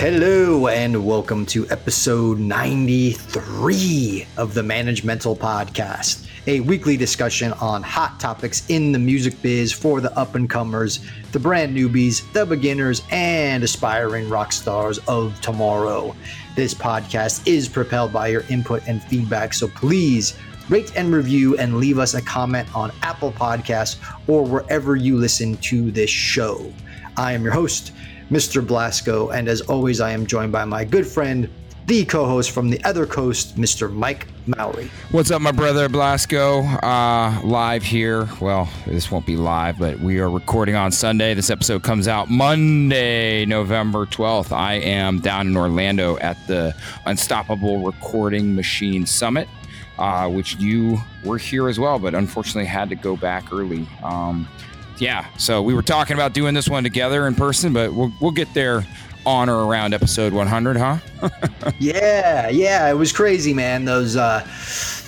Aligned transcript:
Hello, 0.00 0.66
and 0.68 1.04
welcome 1.04 1.44
to 1.44 1.68
episode 1.68 2.38
93 2.38 4.26
of 4.38 4.54
the 4.54 4.62
Managemental 4.62 5.36
Podcast, 5.36 6.26
a 6.46 6.60
weekly 6.60 6.96
discussion 6.96 7.52
on 7.60 7.82
hot 7.82 8.18
topics 8.18 8.64
in 8.70 8.92
the 8.92 8.98
music 8.98 9.34
biz 9.42 9.74
for 9.74 10.00
the 10.00 10.10
up 10.18 10.36
and 10.36 10.48
comers, 10.48 11.00
the 11.32 11.38
brand 11.38 11.76
newbies, 11.76 12.22
the 12.32 12.46
beginners, 12.46 13.02
and 13.10 13.62
aspiring 13.62 14.26
rock 14.30 14.52
stars 14.52 14.96
of 15.06 15.38
tomorrow. 15.42 16.16
This 16.56 16.72
podcast 16.72 17.46
is 17.46 17.68
propelled 17.68 18.10
by 18.10 18.28
your 18.28 18.44
input 18.48 18.82
and 18.88 19.02
feedback, 19.02 19.52
so 19.52 19.68
please 19.68 20.34
rate 20.70 20.96
and 20.96 21.12
review 21.12 21.58
and 21.58 21.76
leave 21.76 21.98
us 21.98 22.14
a 22.14 22.22
comment 22.22 22.74
on 22.74 22.90
Apple 23.02 23.32
Podcasts 23.32 23.98
or 24.26 24.46
wherever 24.46 24.96
you 24.96 25.18
listen 25.18 25.58
to 25.58 25.90
this 25.90 26.08
show. 26.08 26.72
I 27.18 27.32
am 27.32 27.42
your 27.42 27.52
host, 27.52 27.92
Mr. 28.30 28.64
Blasco, 28.64 29.30
and 29.30 29.48
as 29.48 29.60
always, 29.62 30.00
I 30.00 30.12
am 30.12 30.24
joined 30.24 30.52
by 30.52 30.64
my 30.64 30.84
good 30.84 31.04
friend, 31.06 31.50
the 31.86 32.04
co 32.04 32.24
host 32.26 32.52
from 32.52 32.70
the 32.70 32.82
other 32.84 33.04
coast, 33.04 33.56
Mr. 33.56 33.92
Mike 33.92 34.28
Mowery. 34.46 34.88
What's 35.10 35.32
up, 35.32 35.42
my 35.42 35.50
brother 35.50 35.88
Blasco? 35.88 36.62
Uh, 36.62 37.40
live 37.42 37.82
here. 37.82 38.28
Well, 38.40 38.68
this 38.86 39.10
won't 39.10 39.26
be 39.26 39.36
live, 39.36 39.80
but 39.80 39.98
we 39.98 40.20
are 40.20 40.30
recording 40.30 40.76
on 40.76 40.92
Sunday. 40.92 41.34
This 41.34 41.50
episode 41.50 41.82
comes 41.82 42.06
out 42.06 42.30
Monday, 42.30 43.44
November 43.46 44.06
12th. 44.06 44.52
I 44.52 44.74
am 44.74 45.18
down 45.18 45.48
in 45.48 45.56
Orlando 45.56 46.16
at 46.18 46.36
the 46.46 46.72
Unstoppable 47.06 47.84
Recording 47.84 48.54
Machine 48.54 49.06
Summit. 49.06 49.48
Uh, 49.98 50.26
which 50.30 50.56
you 50.56 50.96
were 51.26 51.36
here 51.36 51.68
as 51.68 51.78
well, 51.78 51.98
but 51.98 52.14
unfortunately 52.14 52.64
had 52.64 52.88
to 52.88 52.94
go 52.94 53.18
back 53.18 53.52
early. 53.52 53.86
Um, 54.02 54.48
yeah, 55.00 55.26
so 55.36 55.62
we 55.62 55.74
were 55.74 55.82
talking 55.82 56.14
about 56.14 56.34
doing 56.34 56.54
this 56.54 56.68
one 56.68 56.82
together 56.82 57.26
in 57.26 57.34
person, 57.34 57.72
but 57.72 57.92
we'll 57.92 58.12
we'll 58.20 58.30
get 58.30 58.52
there 58.54 58.84
on 59.26 59.48
or 59.48 59.66
around 59.66 59.92
episode 59.94 60.32
100, 60.32 60.76
huh? 60.76 60.98
yeah, 61.78 62.48
yeah, 62.48 62.88
it 62.88 62.94
was 62.94 63.12
crazy, 63.12 63.52
man. 63.52 63.84
Those 63.84 64.16
uh, 64.16 64.46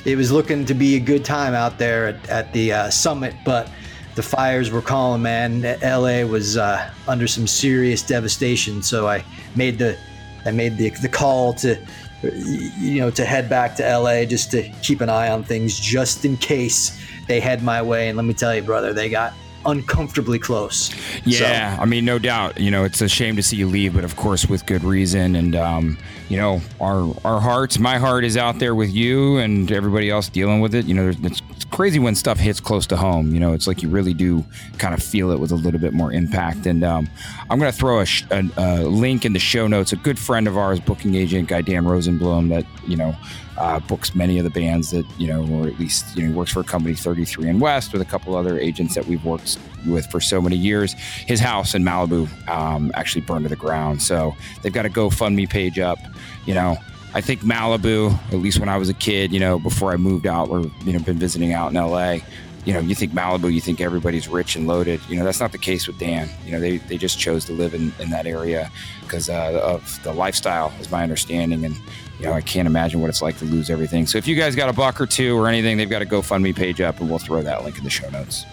it 0.05 0.17
was 0.17 0.33
looking 0.33 0.65
to 0.65 0.75
be 0.75 0.97
a 0.97 1.01
good 1.01 1.25
time 1.25 1.55
out 1.55 1.79
there 1.79 2.09
at, 2.09 2.29
at 2.29 2.53
the 2.53 2.73
uh, 2.73 2.91
summit, 2.91 3.35
but 3.45 3.71
the 4.15 4.23
fires 4.23 4.71
were 4.71 4.83
calling, 4.83 5.23
man. 5.23 5.63
LA 5.83 6.25
was 6.25 6.57
uh, 6.57 6.91
under 7.07 7.27
some 7.27 7.47
serious 7.47 8.03
devastation, 8.03 8.83
so 8.83 9.09
I 9.09 9.25
made 9.57 9.79
the 9.79 9.99
I 10.45 10.51
made 10.53 10.79
the 10.79 10.91
the 10.91 11.09
call 11.09 11.53
to 11.55 11.79
you 12.23 13.01
know 13.01 13.11
to 13.11 13.25
head 13.25 13.49
back 13.49 13.77
to 13.77 13.99
LA 13.99 14.25
just 14.25 14.51
to 14.53 14.63
keep 14.83 15.03
an 15.03 15.11
eye 15.11 15.29
on 15.29 15.45
things 15.45 15.79
just 15.79 16.25
in 16.25 16.37
case 16.39 16.99
they 17.27 17.41
head 17.41 17.63
my 17.63 17.83
way. 17.83 18.09
And 18.09 18.17
let 18.17 18.25
me 18.25 18.35
tell 18.35 18.55
you, 18.55 18.63
brother, 18.63 18.93
they 18.93 19.09
got 19.09 19.33
uncomfortably 19.65 20.39
close. 20.39 20.91
Yeah, 21.25 21.77
so. 21.77 21.83
I 21.83 21.85
mean, 21.87 22.05
no 22.05 22.19
doubt. 22.19 22.59
You 22.61 22.71
know, 22.71 22.85
it's 22.85 23.01
a 23.01 23.09
shame 23.09 23.37
to 23.37 23.43
see 23.43 23.57
you 23.57 23.67
leave, 23.67 23.95
but 23.95 24.05
of 24.05 24.17
course, 24.17 24.47
with 24.47 24.67
good 24.67 24.85
reason. 24.85 25.37
And 25.37 25.55
um, 25.57 25.99
you 26.33 26.39
know, 26.39 26.63
our 26.81 27.15
our 27.27 27.41
hearts, 27.41 27.79
my 27.79 27.99
heart 27.99 28.25
is 28.25 28.39
out 28.39 28.59
there 28.59 28.75
with 28.75 28.91
you 28.91 29.37
and 29.37 29.71
everybody 29.71 30.09
else 30.09 30.31
dealing 30.31 30.61
with 30.61 30.75
it. 30.75 30.87
You 30.87 30.95
know, 30.95 31.09
it's, 31.11 31.43
it's 31.51 31.65
crazy 31.67 31.99
when 31.99 32.15
stuff 32.15 32.39
hits 32.39 32.59
close 32.59 32.87
to 32.87 32.97
home. 32.97 33.35
You 33.35 33.41
know, 33.41 33.53
it's 33.53 33.67
like 33.67 33.83
you 33.83 33.91
really 33.91 34.15
do 34.15 34.43
kind 34.79 34.95
of 34.95 35.03
feel 35.03 35.31
it 35.31 35.39
with 35.39 35.53
a 35.53 35.57
little 35.57 35.79
bit 35.79 35.93
more 35.93 36.11
impact. 36.11 36.65
And 36.65 36.85
um, 36.85 37.07
I'm 37.51 37.59
going 37.59 37.71
to 37.71 37.77
throw 37.77 38.01
a, 38.01 38.07
sh- 38.07 38.25
a, 38.31 38.49
a, 38.57 38.85
link 38.85 39.27
in 39.27 39.35
the 39.35 39.39
show 39.39 39.67
notes. 39.67 39.93
A 39.93 39.97
good 39.97 40.19
friend 40.19 40.49
of 40.49 40.57
ours, 40.57 40.81
booking 40.81 41.15
agent 41.15 41.51
guy 41.51 41.61
Dan 41.61 41.85
Rozenblum, 41.85 42.49
that 42.49 42.65
you 42.89 42.97
know 42.97 43.15
uh, 43.59 43.81
books 43.81 44.15
many 44.15 44.39
of 44.39 44.45
the 44.45 44.51
bands 44.51 44.91
that 44.93 45.05
you 45.19 45.27
know, 45.29 45.47
or 45.47 45.69
at 45.69 45.79
least 45.79 46.17
you 46.17 46.27
know, 46.27 46.35
works 46.35 46.51
for 46.51 46.61
a 46.61 46.65
company 46.65 46.95
33 46.95 47.51
and 47.51 47.61
West 47.61 47.93
with 47.93 48.01
a 48.01 48.07
couple 48.07 48.35
other 48.35 48.59
agents 48.59 48.95
that 48.95 49.07
we've 49.07 49.23
worked 49.27 49.59
with 49.87 50.07
for 50.07 50.21
so 50.21 50.41
many 50.41 50.57
years. 50.57 50.93
His 50.93 51.41
house 51.41 51.75
in 51.75 51.83
Malibu 51.83 52.29
um, 52.49 52.93
actually 52.95 53.23
burned 53.23 53.45
to 53.45 53.49
the 53.49 53.57
ground, 53.57 54.03
so 54.03 54.35
they've 54.63 54.73
got 54.73 54.87
a 54.87 54.91
GoFundMe 54.91 55.49
page 55.49 55.79
up. 55.79 55.99
You 56.47 56.55
know, 56.55 56.77
I 57.15 57.21
think 57.21 57.41
Malibu, 57.41 58.13
at 58.33 58.39
least 58.39 58.59
when 58.59 58.69
I 58.69 58.77
was 58.77 58.89
a 58.89 58.95
kid, 58.95 59.33
you 59.33 59.41
know, 59.41 59.59
before 59.59 59.93
I 59.93 59.97
moved 59.97 60.27
out 60.27 60.49
or 60.49 60.61
you 60.85 60.93
know 60.93 60.99
been 61.01 61.19
visiting 61.19 61.53
out 61.53 61.73
in 61.73 61.75
LA, 61.75 62.19
you 62.65 62.73
know, 62.73 62.81
you 62.81 62.95
think 62.95 63.13
Malibu, 63.13 63.53
you 63.53 63.61
think 63.61 63.81
everybody's 63.81 64.29
rich 64.29 64.55
and 64.55 64.67
loaded. 64.67 65.01
You 65.09 65.17
know, 65.17 65.25
that's 65.25 65.41
not 65.41 65.51
the 65.51 65.59
case 65.59 65.87
with 65.87 65.99
Dan. 65.99 66.29
You 66.45 66.53
know, 66.53 66.61
they, 66.61 66.77
they 66.77 66.97
just 66.97 67.19
chose 67.19 67.45
to 67.47 67.53
live 67.53 67.75
in, 67.75 67.93
in 67.99 68.11
that 68.11 68.27
area 68.27 68.71
because 69.01 69.29
uh, 69.29 69.61
of 69.63 70.01
the 70.05 70.13
lifestyle, 70.13 70.73
is 70.81 70.91
my 70.91 71.03
understanding. 71.03 71.65
And, 71.65 71.75
you 72.21 72.27
know, 72.27 72.33
I 72.33 72.41
can't 72.41 72.69
imagine 72.69 73.01
what 73.01 73.11
it's 73.11 73.21
like 73.21 73.37
to 73.39 73.45
lose 73.45 73.69
everything. 73.69 74.07
So 74.07 74.17
if 74.17 74.29
you 74.29 74.37
guys 74.37 74.55
got 74.55 74.69
a 74.69 74.73
buck 74.73 75.01
or 75.01 75.07
two 75.07 75.37
or 75.37 75.49
anything, 75.49 75.77
they've 75.77 75.91
got 75.91 76.03
a 76.03 76.07
GoFundMe 76.07 76.55
page 76.55 76.81
up 76.81 77.01
and 77.01 77.11
we'll 77.11 77.19
throw 77.19 77.43
that 77.43 77.65
link 77.65 77.79
in 77.79 77.85
the 77.85 77.91
show 77.91 78.09
notes. 78.11 78.47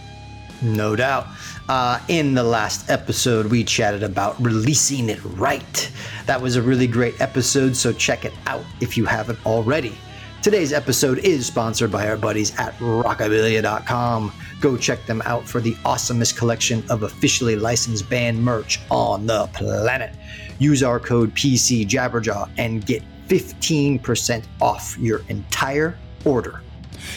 No 0.61 0.95
doubt. 0.95 1.27
Uh, 1.67 1.99
in 2.07 2.33
the 2.33 2.43
last 2.43 2.89
episode, 2.89 3.47
we 3.47 3.63
chatted 3.63 4.03
about 4.03 4.41
releasing 4.43 5.09
it 5.09 5.23
right. 5.23 5.91
That 6.25 6.41
was 6.41 6.55
a 6.55 6.61
really 6.61 6.87
great 6.87 7.19
episode, 7.21 7.75
so 7.75 7.93
check 7.93 8.25
it 8.25 8.33
out 8.45 8.65
if 8.81 8.97
you 8.97 9.05
haven't 9.05 9.45
already. 9.45 9.97
Today's 10.41 10.71
episode 10.71 11.19
is 11.19 11.45
sponsored 11.45 11.91
by 11.91 12.07
our 12.09 12.15
buddies 12.15 12.57
at 12.57 12.73
rockabilia.com. 12.79 14.31
Go 14.61 14.77
check 14.77 15.05
them 15.05 15.21
out 15.25 15.47
for 15.47 15.59
the 15.59 15.73
awesomest 15.85 16.37
collection 16.37 16.83
of 16.89 17.03
officially 17.03 17.55
licensed 17.55 18.09
band 18.09 18.41
merch 18.41 18.79
on 18.89 19.25
the 19.25 19.47
planet. 19.47 20.15
Use 20.57 20.81
our 20.81 20.99
code 20.99 21.35
PC 21.35 21.85
Jabberjaw 21.87 22.49
and 22.57 22.85
get 22.85 23.03
15% 23.27 24.43
off 24.61 24.97
your 24.97 25.21
entire 25.27 25.97
order. 26.25 26.61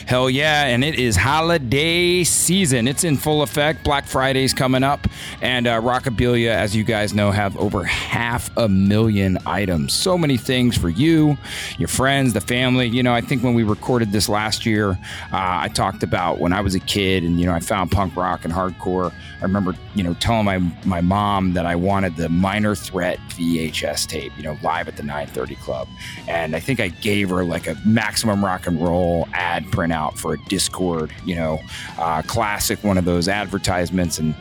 Hell 0.06 0.30
yeah, 0.30 0.66
and 0.66 0.84
it 0.84 0.96
is 0.96 1.16
holiday 1.16 2.24
season. 2.24 2.88
It's 2.88 3.04
in 3.04 3.16
full 3.16 3.42
effect. 3.42 3.84
Black 3.84 4.06
Friday's 4.06 4.54
coming 4.54 4.82
up, 4.82 5.06
and 5.40 5.66
uh, 5.66 5.80
Rockabilia, 5.80 6.50
as 6.50 6.74
you 6.74 6.84
guys 6.84 7.14
know, 7.14 7.30
have 7.30 7.56
over 7.56 7.84
half 7.84 8.54
a 8.56 8.68
million 8.68 9.38
items. 9.46 9.92
So 9.92 10.16
many 10.18 10.36
things 10.36 10.76
for 10.76 10.88
you, 10.88 11.36
your 11.78 11.88
friends, 11.88 12.32
the 12.32 12.40
family. 12.40 12.86
You 12.88 13.02
know, 13.02 13.12
I 13.12 13.20
think 13.20 13.42
when 13.42 13.54
we 13.54 13.62
recorded 13.62 14.12
this 14.12 14.28
last 14.28 14.66
year, 14.66 14.90
uh, 14.90 14.96
I 15.32 15.68
talked 15.72 16.02
about 16.02 16.38
when 16.38 16.52
I 16.52 16.60
was 16.60 16.74
a 16.74 16.80
kid, 16.80 17.24
and 17.24 17.40
you 17.40 17.46
know, 17.46 17.52
I 17.52 17.60
found 17.60 17.90
punk 17.90 18.16
rock 18.16 18.44
and 18.44 18.52
hardcore. 18.52 19.12
I 19.40 19.44
remember, 19.44 19.74
you 19.94 20.02
know, 20.02 20.14
telling 20.14 20.44
my 20.44 20.58
my 20.84 21.00
mom 21.00 21.54
that 21.54 21.66
I 21.66 21.74
wanted 21.74 22.16
the 22.16 22.28
Minor 22.28 22.74
Threat 22.74 23.18
VHS 23.30 24.06
tape, 24.06 24.32
you 24.36 24.42
know, 24.44 24.56
live 24.62 24.88
at 24.88 24.96
the 24.96 25.02
930 25.02 25.56
Club, 25.56 25.88
and 26.28 26.54
I 26.54 26.60
think 26.60 26.80
I 26.80 26.88
gave 26.88 27.30
her 27.30 27.44
like 27.44 27.66
a 27.66 27.76
maximum 27.84 28.44
rock 28.44 28.66
and 28.66 28.80
roll 28.80 29.28
ad 29.32 29.70
print 29.72 29.92
out 29.92 30.16
for 30.16 30.34
a 30.34 30.38
Dischord, 30.38 31.10
you 31.24 31.34
know, 31.34 31.58
uh, 31.98 32.22
classic 32.22 32.84
one 32.84 32.98
of 32.98 33.04
those 33.04 33.26
advertisements. 33.26 34.18
And, 34.18 34.34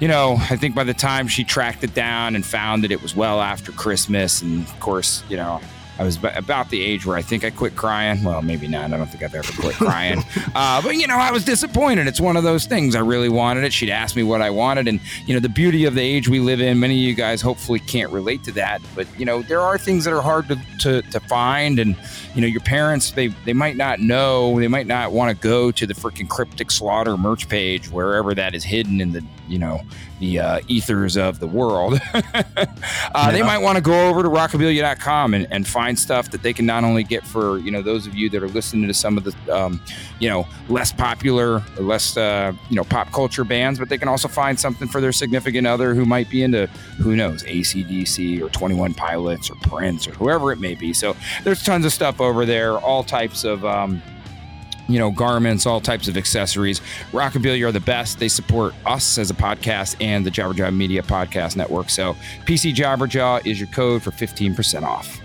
you 0.00 0.08
know, 0.08 0.36
I 0.50 0.56
think 0.56 0.74
by 0.74 0.84
the 0.84 0.94
time 0.94 1.28
she 1.28 1.44
tracked 1.44 1.84
it 1.84 1.94
down 1.94 2.34
and 2.34 2.44
found 2.44 2.82
that 2.82 2.90
it 2.90 3.00
was 3.00 3.14
well 3.14 3.40
after 3.40 3.70
Christmas, 3.70 4.42
and 4.42 4.66
of 4.66 4.80
course, 4.80 5.22
you 5.28 5.36
know, 5.36 5.60
I 5.98 6.04
was 6.04 6.16
about 6.22 6.70
the 6.70 6.80
age 6.80 7.04
where 7.04 7.16
I 7.16 7.22
think 7.22 7.44
I 7.44 7.50
quit 7.50 7.74
crying. 7.74 8.22
Well, 8.22 8.40
maybe 8.40 8.68
not. 8.68 8.92
I 8.92 8.96
don't 8.96 9.06
think 9.08 9.24
I've 9.24 9.34
ever 9.34 9.52
quit 9.60 9.74
crying. 9.74 10.22
uh, 10.54 10.80
but, 10.80 10.94
you 10.94 11.08
know, 11.08 11.16
I 11.16 11.32
was 11.32 11.44
disappointed. 11.44 12.06
It's 12.06 12.20
one 12.20 12.36
of 12.36 12.44
those 12.44 12.66
things. 12.66 12.94
I 12.94 13.00
really 13.00 13.28
wanted 13.28 13.64
it. 13.64 13.72
She'd 13.72 13.90
asked 13.90 14.14
me 14.14 14.22
what 14.22 14.40
I 14.40 14.50
wanted. 14.50 14.86
And, 14.86 15.00
you 15.26 15.34
know, 15.34 15.40
the 15.40 15.48
beauty 15.48 15.86
of 15.86 15.94
the 15.94 16.00
age 16.00 16.28
we 16.28 16.38
live 16.38 16.60
in, 16.60 16.78
many 16.78 16.94
of 16.94 17.00
you 17.00 17.14
guys 17.14 17.40
hopefully 17.40 17.80
can't 17.80 18.12
relate 18.12 18.44
to 18.44 18.52
that. 18.52 18.80
But, 18.94 19.08
you 19.18 19.24
know, 19.24 19.42
there 19.42 19.60
are 19.60 19.76
things 19.76 20.04
that 20.04 20.14
are 20.14 20.22
hard 20.22 20.46
to, 20.48 20.56
to, 20.80 21.02
to 21.02 21.20
find. 21.20 21.80
And, 21.80 21.96
you 22.36 22.42
know, 22.42 22.46
your 22.46 22.60
parents, 22.60 23.10
they, 23.10 23.26
they 23.26 23.52
might 23.52 23.76
not 23.76 23.98
know, 23.98 24.60
they 24.60 24.68
might 24.68 24.86
not 24.86 25.10
want 25.10 25.36
to 25.36 25.42
go 25.42 25.72
to 25.72 25.84
the 25.84 25.94
freaking 25.94 26.28
Cryptic 26.28 26.70
Slaughter 26.70 27.16
merch 27.16 27.48
page, 27.48 27.90
wherever 27.90 28.34
that 28.34 28.54
is 28.54 28.62
hidden 28.62 29.00
in 29.00 29.10
the, 29.10 29.24
you 29.48 29.58
know, 29.58 29.80
the 30.18 30.40
uh, 30.40 30.60
ethers 30.68 31.16
of 31.16 31.40
the 31.40 31.46
world. 31.46 32.00
uh, 32.14 32.22
yeah. 32.54 33.30
They 33.30 33.42
might 33.42 33.58
want 33.58 33.76
to 33.76 33.82
go 33.82 34.08
over 34.08 34.22
to 34.22 34.28
rockabilia.com 34.28 35.34
and, 35.34 35.46
and 35.50 35.66
find 35.66 35.98
stuff 35.98 36.30
that 36.30 36.42
they 36.42 36.52
can 36.52 36.66
not 36.66 36.84
only 36.84 37.04
get 37.04 37.24
for, 37.24 37.58
you 37.58 37.70
know, 37.70 37.82
those 37.82 38.06
of 38.06 38.14
you 38.14 38.28
that 38.30 38.42
are 38.42 38.48
listening 38.48 38.88
to 38.88 38.94
some 38.94 39.16
of 39.16 39.24
the, 39.24 39.54
um, 39.54 39.80
you 40.18 40.28
know, 40.28 40.46
less 40.68 40.92
popular 40.92 41.62
or 41.76 41.82
less, 41.82 42.16
uh, 42.16 42.52
you 42.68 42.76
know, 42.76 42.84
pop 42.84 43.10
culture 43.12 43.44
bands, 43.44 43.78
but 43.78 43.88
they 43.88 43.98
can 43.98 44.08
also 44.08 44.28
find 44.28 44.58
something 44.58 44.88
for 44.88 45.00
their 45.00 45.12
significant 45.12 45.66
other 45.66 45.94
who 45.94 46.04
might 46.04 46.28
be 46.30 46.42
into, 46.42 46.66
who 46.98 47.16
knows, 47.16 47.42
ACDC 47.44 48.40
or 48.40 48.48
21 48.50 48.94
Pilots 48.94 49.50
or 49.50 49.54
Prince 49.62 50.08
or 50.08 50.12
whoever 50.12 50.52
it 50.52 50.58
may 50.58 50.74
be. 50.74 50.92
So 50.92 51.16
there's 51.44 51.62
tons 51.62 51.84
of 51.84 51.92
stuff 51.92 52.20
over 52.20 52.44
there, 52.44 52.78
all 52.78 53.04
types 53.04 53.44
of, 53.44 53.64
um, 53.64 54.02
you 54.88 54.98
know, 54.98 55.10
garments, 55.10 55.66
all 55.66 55.80
types 55.80 56.08
of 56.08 56.16
accessories. 56.16 56.80
Rockabilia 57.12 57.68
are 57.68 57.72
the 57.72 57.80
best. 57.80 58.18
They 58.18 58.28
support 58.28 58.74
us 58.86 59.18
as 59.18 59.30
a 59.30 59.34
podcast 59.34 59.96
and 60.00 60.26
the 60.26 60.30
Jabberjaw 60.30 60.74
Media 60.74 61.02
Podcast 61.02 61.56
Network. 61.56 61.90
So 61.90 62.16
PC 62.46 62.74
Jabberjaw 62.74 63.46
is 63.46 63.60
your 63.60 63.68
code 63.68 64.02
for 64.02 64.10
15% 64.10 64.82
off. 64.82 65.20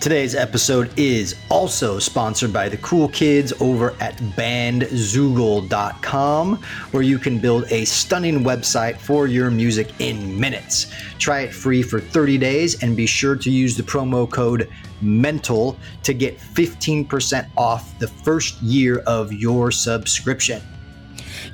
Today's 0.00 0.36
episode 0.36 0.96
is 0.96 1.34
also 1.50 1.98
sponsored 1.98 2.52
by 2.52 2.68
the 2.68 2.76
cool 2.76 3.08
kids 3.08 3.52
over 3.60 3.96
at 4.00 4.16
bandzoogle.com, 4.16 6.56
where 6.92 7.02
you 7.02 7.18
can 7.18 7.40
build 7.40 7.64
a 7.72 7.84
stunning 7.84 8.44
website 8.44 8.96
for 8.96 9.26
your 9.26 9.50
music 9.50 9.92
in 9.98 10.38
minutes. 10.38 10.92
Try 11.18 11.40
it 11.40 11.52
free 11.52 11.82
for 11.82 11.98
30 11.98 12.38
days 12.38 12.80
and 12.80 12.96
be 12.96 13.06
sure 13.06 13.34
to 13.34 13.50
use 13.50 13.76
the 13.76 13.82
promo 13.82 14.30
code 14.30 14.70
MENTAL 15.00 15.76
to 16.02 16.14
get 16.14 16.38
15% 16.38 17.48
off 17.56 17.98
the 17.98 18.08
first 18.08 18.60
year 18.62 18.98
of 19.00 19.32
your 19.32 19.70
subscription. 19.70 20.62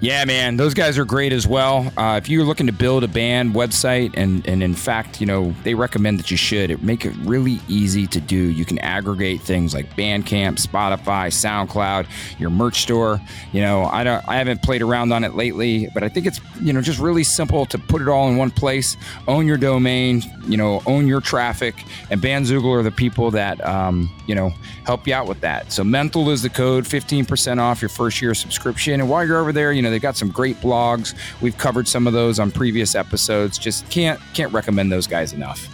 Yeah, 0.05 0.27
man, 0.27 0.59
those 0.59 0.75
guys 0.75 0.99
are 0.99 1.07
great 1.07 1.33
as 1.33 1.47
well. 1.47 1.91
Uh, 1.97 2.21
if 2.23 2.29
you're 2.29 2.45
looking 2.45 2.67
to 2.67 2.75
build 2.75 3.05
a 3.05 3.09
band 3.09 3.55
website, 3.55 4.13
and 4.19 4.47
and 4.47 4.63
in 4.63 4.75
fact, 4.75 5.19
you 5.19 5.27
know, 5.27 5.55
they 5.63 5.73
recommend 5.73 6.19
that 6.19 6.31
you 6.31 6.37
should. 6.37 6.71
It 6.71 6.83
make 6.83 7.07
it 7.07 7.15
really 7.21 7.59
easy 7.69 8.07
to 8.09 8.21
do. 8.21 8.37
You 8.37 8.67
can 8.67 8.79
aggregate 8.81 9.41
things 9.41 9.73
like 9.73 9.97
Bandcamp, 9.97 10.63
Spotify, 10.63 11.29
SoundCloud, 11.33 12.07
your 12.39 12.51
merch 12.51 12.83
store. 12.83 13.19
You 13.53 13.63
know, 13.63 13.85
I 13.85 14.05
don't, 14.05 14.23
I 14.29 14.37
haven't 14.37 14.63
played 14.63 14.83
around 14.83 15.11
on 15.11 15.25
it 15.25 15.37
lately, 15.37 15.89
but 15.95 16.03
I 16.03 16.11
think 16.11 16.27
it's 16.27 16.39
you 16.61 16.75
know 16.75 16.83
just 16.83 16.99
really 16.99 17.25
simple 17.25 17.65
to 17.65 17.79
put 17.79 18.03
it 18.03 18.09
all 18.09 18.29
in 18.29 18.37
one 18.37 18.51
place. 18.51 18.99
Own 19.27 19.47
your 19.47 19.57
domain, 19.57 20.23
you 20.47 20.59
know, 20.59 20.83
own 20.85 21.07
your 21.07 21.23
traffic, 21.23 21.83
and 22.11 22.21
Bandzoogle 22.21 22.79
are 22.79 22.83
the 22.83 22.91
people 22.91 23.31
that 23.31 23.67
um, 23.67 24.15
you 24.27 24.35
know 24.35 24.53
help 24.85 25.07
you 25.07 25.15
out 25.15 25.27
with 25.27 25.41
that. 25.41 25.73
So 25.73 25.83
Mental 25.83 26.29
is 26.29 26.43
the 26.43 26.51
code, 26.51 26.85
15% 26.85 27.59
off 27.59 27.81
your 27.81 27.89
first 27.89 28.21
year 28.21 28.35
subscription, 28.35 29.01
and 29.01 29.09
while 29.09 29.27
you're 29.27 29.39
over 29.39 29.51
there, 29.51 29.73
you 29.73 29.81
know 29.81 29.94
They've 29.95 30.03
got 30.03 30.17
some 30.17 30.31
great 30.31 30.61
blogs. 30.61 31.15
We've 31.41 31.57
covered 31.57 31.87
some 31.87 32.09
of 32.09 32.13
those 32.13 32.41
on 32.41 32.51
previous 32.51 32.97
episodes. 32.97 33.59
Just 33.59 33.89
can't 33.91 34.21
can't 34.35 34.53
recommend 34.53 34.91
those 34.91 35.07
guys 35.07 35.33
enough. 35.33 35.69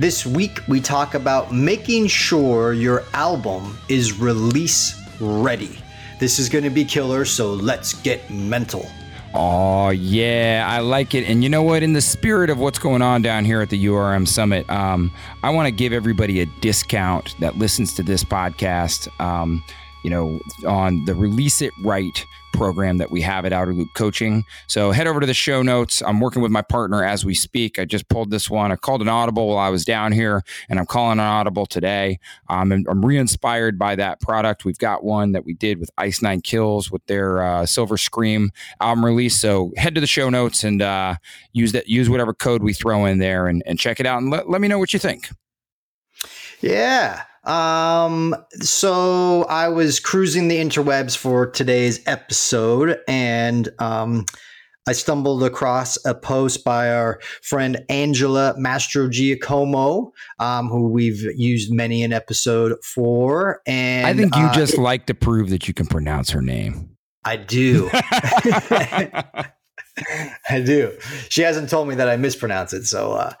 This 0.00 0.26
week 0.26 0.58
we 0.66 0.80
talk 0.80 1.14
about 1.14 1.54
making 1.54 2.08
sure 2.08 2.72
your 2.72 3.04
album 3.12 3.78
is 3.88 4.18
release 4.18 5.00
ready. 5.20 5.78
This 6.18 6.40
is 6.40 6.48
going 6.48 6.64
to 6.64 6.70
be 6.70 6.84
killer, 6.84 7.24
so 7.24 7.52
let's 7.52 7.94
get 8.02 8.28
mental. 8.28 8.88
Oh, 9.36 9.90
yeah, 9.90 10.64
I 10.68 10.78
like 10.78 11.12
it. 11.14 11.24
And 11.24 11.42
you 11.42 11.50
know 11.50 11.62
what? 11.64 11.82
In 11.82 11.92
the 11.92 12.00
spirit 12.00 12.50
of 12.50 12.58
what's 12.60 12.78
going 12.78 13.02
on 13.02 13.20
down 13.20 13.44
here 13.44 13.60
at 13.60 13.68
the 13.68 13.86
URM 13.86 14.28
Summit, 14.28 14.68
um, 14.70 15.10
I 15.42 15.50
want 15.50 15.66
to 15.66 15.72
give 15.72 15.92
everybody 15.92 16.40
a 16.40 16.46
discount 16.60 17.34
that 17.40 17.58
listens 17.58 17.94
to 17.94 18.04
this 18.04 18.22
podcast, 18.22 19.08
um, 19.20 19.64
you 20.04 20.10
know, 20.10 20.38
on 20.66 21.04
the 21.06 21.14
Release 21.14 21.60
It 21.62 21.72
Right 21.82 22.24
program 22.52 22.98
that 22.98 23.10
we 23.10 23.20
have 23.20 23.44
at 23.44 23.52
Outerloop 23.52 23.88
Coaching. 23.94 24.44
So 24.68 24.92
head 24.92 25.08
over 25.08 25.18
to 25.18 25.26
the 25.26 25.34
show 25.34 25.60
notes. 25.62 26.02
I'm 26.02 26.20
working 26.20 26.40
with 26.40 26.52
my 26.52 26.62
partner 26.62 27.04
as 27.04 27.24
we 27.24 27.34
speak. 27.34 27.78
I 27.80 27.84
just 27.84 28.08
pulled 28.08 28.30
this 28.30 28.48
one. 28.48 28.70
I 28.70 28.76
called 28.76 29.02
an 29.02 29.08
audible 29.08 29.48
while 29.48 29.58
I 29.58 29.70
was 29.70 29.84
down 29.84 30.12
here, 30.12 30.42
and 30.68 30.78
I'm 30.78 30.86
calling 30.86 31.18
an 31.18 31.24
audible 31.24 31.66
today. 31.66 32.18
Um, 32.48 32.70
I'm 32.70 33.04
re-inspired 33.04 33.78
by 33.78 33.96
that 33.96 34.20
product. 34.20 34.64
We've 34.64 34.78
got 34.78 35.02
one 35.02 35.32
that 35.32 35.44
we 35.44 35.54
did 35.54 35.80
with 35.80 35.90
Ice 35.98 36.22
Nine 36.22 36.40
Kills 36.40 36.90
with 36.90 37.04
their 37.06 37.42
uh, 37.42 37.66
Silver 37.66 37.96
Scream 37.96 38.50
album 38.80 39.04
release. 39.04 39.36
So 39.36 39.72
head 39.76 39.94
to 39.96 40.00
the 40.00 40.06
show 40.06 40.30
notes 40.30 40.62
and 40.62 40.80
uh, 40.80 41.16
use 41.52 41.72
that. 41.72 41.88
Use 41.88 42.08
whatever 42.08 42.32
code 42.32 42.62
we 42.62 42.72
throw 42.72 43.04
in 43.04 43.18
there 43.18 43.48
and, 43.48 43.62
and 43.66 43.78
check 43.78 43.98
it 44.00 44.06
out 44.06 44.22
and 44.22 44.30
let 44.30 44.60
me 44.60 44.68
know 44.68 44.78
what 44.78 44.92
you 44.92 44.98
think. 44.98 45.28
Yeah. 46.60 47.24
Um, 47.46 48.34
so 48.60 49.44
I 49.44 49.68
was 49.68 50.00
cruising 50.00 50.48
the 50.48 50.56
interwebs 50.56 51.16
for 51.16 51.46
today's 51.46 52.00
episode 52.06 52.98
and 53.06 53.68
um, 53.78 54.24
I 54.86 54.92
stumbled 54.92 55.42
across 55.42 56.02
a 56.04 56.14
post 56.14 56.64
by 56.64 56.90
our 56.90 57.20
friend 57.42 57.84
Angela 57.88 58.54
Mastrogiacomo, 58.58 60.10
um, 60.38 60.68
who 60.68 60.88
we've 60.88 61.22
used 61.36 61.72
many 61.72 62.02
an 62.02 62.12
episode 62.12 62.76
for. 62.82 63.60
And 63.66 64.06
I 64.06 64.14
think 64.14 64.36
you 64.36 64.42
uh, 64.44 64.52
just 64.52 64.76
like 64.76 65.06
to 65.06 65.14
prove 65.14 65.50
that 65.50 65.68
you 65.68 65.74
can 65.74 65.86
pronounce 65.86 66.30
her 66.30 66.42
name. 66.42 66.90
I 67.24 67.36
do. 67.36 67.90
I 70.50 70.60
do. 70.60 70.96
She 71.28 71.42
hasn't 71.42 71.70
told 71.70 71.88
me 71.88 71.94
that 71.94 72.08
I 72.08 72.16
mispronounce 72.16 72.72
it, 72.72 72.84
so 72.84 73.12
uh, 73.12 73.32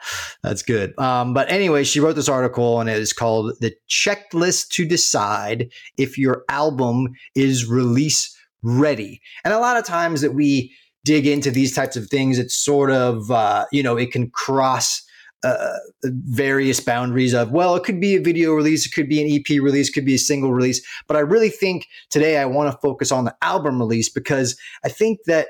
that's 0.42 0.62
good. 0.62 0.96
Um, 0.98 1.34
but 1.34 1.50
anyway, 1.50 1.84
she 1.84 2.00
wrote 2.00 2.14
this 2.14 2.28
article, 2.28 2.80
and 2.80 2.88
it 2.88 2.98
is 2.98 3.12
called 3.12 3.54
"The 3.60 3.74
Checklist 3.88 4.68
to 4.68 4.84
Decide 4.86 5.70
If 5.98 6.16
Your 6.16 6.44
Album 6.48 7.08
Is 7.34 7.66
Release 7.66 8.36
Ready." 8.62 9.20
And 9.44 9.52
a 9.52 9.58
lot 9.58 9.76
of 9.76 9.84
times 9.84 10.20
that 10.20 10.34
we 10.34 10.72
dig 11.04 11.26
into 11.26 11.50
these 11.50 11.74
types 11.74 11.96
of 11.96 12.08
things, 12.08 12.38
it's 12.38 12.56
sort 12.56 12.90
of 12.90 13.30
uh, 13.30 13.66
you 13.72 13.82
know 13.82 13.96
it 13.96 14.12
can 14.12 14.30
cross. 14.30 15.02
Uh, 15.42 15.76
various 16.02 16.80
boundaries 16.80 17.34
of 17.34 17.52
well 17.52 17.76
it 17.76 17.84
could 17.84 18.00
be 18.00 18.16
a 18.16 18.18
video 18.22 18.54
release 18.54 18.86
it 18.86 18.94
could 18.94 19.10
be 19.10 19.20
an 19.20 19.30
ep 19.30 19.62
release 19.62 19.90
could 19.90 20.06
be 20.06 20.14
a 20.14 20.18
single 20.18 20.54
release 20.54 20.80
but 21.06 21.18
i 21.18 21.20
really 21.20 21.50
think 21.50 21.86
today 22.08 22.38
i 22.38 22.46
want 22.46 22.72
to 22.72 22.78
focus 22.78 23.12
on 23.12 23.26
the 23.26 23.36
album 23.42 23.78
release 23.78 24.08
because 24.08 24.56
i 24.86 24.88
think 24.88 25.18
that 25.26 25.48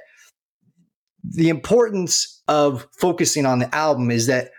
the 1.25 1.49
importance 1.49 2.43
of 2.49 2.87
focusing 2.99 3.47
on 3.47 3.59
the 3.59 3.75
album 3.75 4.11
is 4.11 4.27
that 4.27 4.51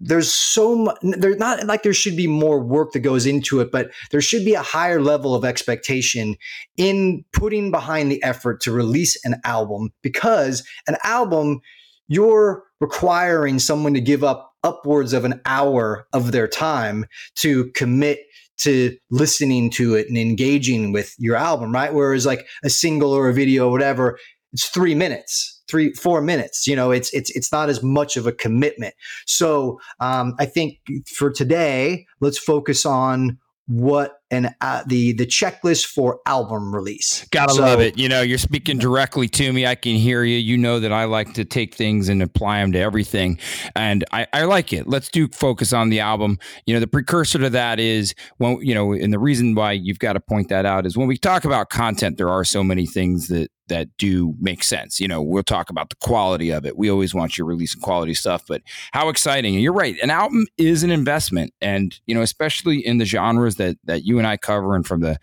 there's 0.00 0.32
so 0.32 0.76
much 0.76 0.96
there's 1.02 1.38
not 1.38 1.64
like 1.66 1.82
there 1.82 1.92
should 1.92 2.16
be 2.16 2.26
more 2.26 2.60
work 2.60 2.92
that 2.92 3.00
goes 3.00 3.26
into 3.26 3.60
it 3.60 3.72
but 3.72 3.90
there 4.10 4.20
should 4.20 4.44
be 4.44 4.54
a 4.54 4.62
higher 4.62 5.00
level 5.00 5.34
of 5.34 5.44
expectation 5.44 6.36
in 6.76 7.24
putting 7.32 7.70
behind 7.70 8.10
the 8.10 8.22
effort 8.22 8.60
to 8.60 8.70
release 8.70 9.18
an 9.24 9.40
album 9.44 9.90
because 10.02 10.66
an 10.86 10.96
album 11.02 11.60
you're 12.06 12.64
requiring 12.80 13.58
someone 13.58 13.92
to 13.92 14.00
give 14.00 14.22
up 14.22 14.52
upwards 14.64 15.12
of 15.12 15.24
an 15.24 15.40
hour 15.44 16.06
of 16.12 16.32
their 16.32 16.48
time 16.48 17.04
to 17.34 17.70
commit 17.72 18.20
to 18.56 18.96
listening 19.10 19.70
to 19.70 19.94
it 19.94 20.08
and 20.08 20.18
engaging 20.18 20.92
with 20.92 21.14
your 21.18 21.36
album 21.36 21.72
right? 21.72 21.94
Whereas 21.94 22.26
like 22.26 22.46
a 22.64 22.70
single 22.70 23.12
or 23.12 23.28
a 23.28 23.34
video 23.34 23.68
or 23.68 23.72
whatever 23.72 24.18
it's 24.52 24.68
3 24.68 24.94
minutes 24.94 25.57
three 25.68 25.92
four 25.92 26.20
minutes 26.20 26.66
you 26.66 26.74
know 26.74 26.90
it's 26.90 27.12
it's 27.12 27.30
it's 27.30 27.52
not 27.52 27.68
as 27.68 27.82
much 27.82 28.16
of 28.16 28.26
a 28.26 28.32
commitment. 28.32 28.94
So 29.26 29.80
um, 30.00 30.34
i 30.38 30.46
think 30.46 30.78
for 31.06 31.30
today 31.30 32.06
let's 32.20 32.38
focus 32.38 32.86
on 32.86 33.38
what 33.66 34.20
and 34.30 34.54
uh, 34.60 34.82
the 34.86 35.12
the 35.12 35.26
checklist 35.26 35.86
for 35.86 36.20
album 36.26 36.74
release. 36.74 37.26
Gotta 37.30 37.54
so, 37.54 37.62
love 37.62 37.80
it. 37.80 37.98
You 37.98 38.08
know, 38.08 38.22
you're 38.22 38.38
speaking 38.38 38.78
directly 38.78 39.28
to 39.28 39.52
me. 39.52 39.66
I 39.66 39.74
can 39.74 39.96
hear 39.96 40.24
you. 40.24 40.36
You 40.36 40.58
know 40.58 40.80
that 40.80 40.92
I 40.92 41.04
like 41.04 41.34
to 41.34 41.44
take 41.44 41.74
things 41.74 42.08
and 42.08 42.22
apply 42.22 42.60
them 42.60 42.72
to 42.72 42.78
everything, 42.78 43.38
and 43.74 44.04
I, 44.12 44.26
I 44.32 44.44
like 44.44 44.72
it. 44.72 44.86
Let's 44.86 45.08
do 45.08 45.28
focus 45.28 45.72
on 45.72 45.88
the 45.88 46.00
album. 46.00 46.38
You 46.66 46.74
know, 46.74 46.80
the 46.80 46.86
precursor 46.86 47.38
to 47.38 47.50
that 47.50 47.80
is 47.80 48.14
when 48.38 48.60
you 48.60 48.74
know, 48.74 48.92
and 48.92 49.12
the 49.12 49.18
reason 49.18 49.54
why 49.54 49.72
you've 49.72 49.98
got 49.98 50.14
to 50.14 50.20
point 50.20 50.48
that 50.48 50.66
out 50.66 50.86
is 50.86 50.96
when 50.96 51.08
we 51.08 51.16
talk 51.16 51.44
about 51.44 51.70
content, 51.70 52.18
there 52.18 52.30
are 52.30 52.44
so 52.44 52.62
many 52.62 52.86
things 52.86 53.28
that 53.28 53.50
that 53.68 53.88
do 53.96 54.34
make 54.40 54.62
sense. 54.62 55.00
You 55.00 55.08
know, 55.08 55.22
we'll 55.22 55.42
talk 55.42 55.70
about 55.70 55.90
the 55.90 55.96
quality 55.96 56.50
of 56.50 56.66
it. 56.66 56.76
We 56.76 56.90
always 56.90 57.14
want 57.14 57.38
you 57.38 57.44
releasing 57.44 57.80
quality 57.80 58.14
stuff, 58.14 58.44
but 58.48 58.62
how 58.92 59.08
exciting. 59.08 59.54
And 59.54 59.62
you're 59.62 59.72
right. 59.72 59.96
An 60.02 60.10
album 60.10 60.46
is 60.56 60.82
an 60.82 60.90
investment. 60.90 61.52
And, 61.60 61.98
you 62.06 62.14
know, 62.14 62.22
especially 62.22 62.84
in 62.84 62.98
the 62.98 63.04
genres 63.04 63.56
that 63.56 63.76
that 63.84 64.04
you 64.04 64.17
and 64.18 64.26
I 64.26 64.36
cover 64.36 64.74
and 64.74 64.86
from 64.86 65.00
the 65.00 65.18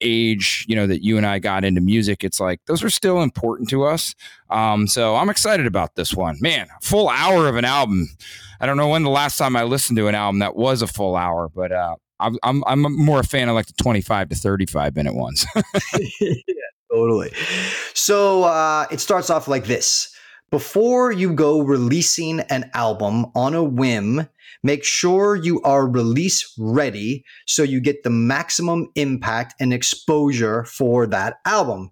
age, 0.00 0.64
you 0.68 0.76
know, 0.76 0.86
that 0.86 1.02
you 1.02 1.16
and 1.16 1.26
I 1.26 1.38
got 1.38 1.64
into 1.64 1.80
music, 1.80 2.24
it's 2.24 2.40
like 2.40 2.60
those 2.66 2.82
are 2.82 2.90
still 2.90 3.22
important 3.22 3.68
to 3.70 3.84
us. 3.84 4.14
Um, 4.50 4.86
so 4.86 5.16
I'm 5.16 5.30
excited 5.30 5.66
about 5.66 5.94
this 5.94 6.14
one. 6.14 6.36
Man, 6.40 6.68
full 6.82 7.08
hour 7.08 7.48
of 7.48 7.56
an 7.56 7.64
album. 7.64 8.08
I 8.60 8.66
don't 8.66 8.76
know 8.76 8.88
when 8.88 9.04
the 9.04 9.10
last 9.10 9.38
time 9.38 9.56
I 9.56 9.62
listened 9.62 9.96
to 9.98 10.08
an 10.08 10.14
album 10.14 10.40
that 10.40 10.56
was 10.56 10.82
a 10.82 10.86
full 10.86 11.16
hour, 11.16 11.48
but 11.48 11.72
uh 11.72 11.96
I'm, 12.20 12.36
I'm 12.42 12.64
I'm 12.66 12.82
more 12.96 13.20
a 13.20 13.24
fan 13.24 13.48
of 13.48 13.54
like 13.54 13.66
the 13.66 13.74
25 13.74 14.30
to 14.30 14.34
35 14.34 14.96
minute 14.96 15.14
ones. 15.14 15.46
yeah, 16.20 16.34
totally. 16.90 17.32
So 17.94 18.44
uh, 18.44 18.86
it 18.90 19.00
starts 19.00 19.30
off 19.30 19.48
like 19.48 19.66
this. 19.66 20.14
Before 20.50 21.12
you 21.12 21.34
go 21.34 21.60
releasing 21.60 22.40
an 22.40 22.70
album 22.72 23.26
on 23.34 23.52
a 23.52 23.62
whim, 23.62 24.26
make 24.62 24.82
sure 24.82 25.36
you 25.36 25.60
are 25.60 25.86
release 25.86 26.54
ready 26.58 27.22
so 27.46 27.62
you 27.62 27.82
get 27.82 28.02
the 28.02 28.10
maximum 28.10 28.88
impact 28.94 29.54
and 29.60 29.74
exposure 29.74 30.64
for 30.64 31.06
that 31.08 31.36
album. 31.44 31.90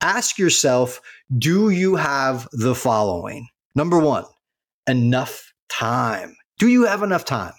Ask 0.00 0.38
yourself 0.38 1.00
do 1.36 1.70
you 1.70 1.96
have 1.96 2.46
the 2.52 2.76
following? 2.76 3.48
Number 3.74 3.98
one, 3.98 4.24
enough 4.86 5.52
time. 5.68 6.36
Do 6.60 6.68
you 6.68 6.84
have 6.84 7.02
enough 7.02 7.24
time? 7.24 7.54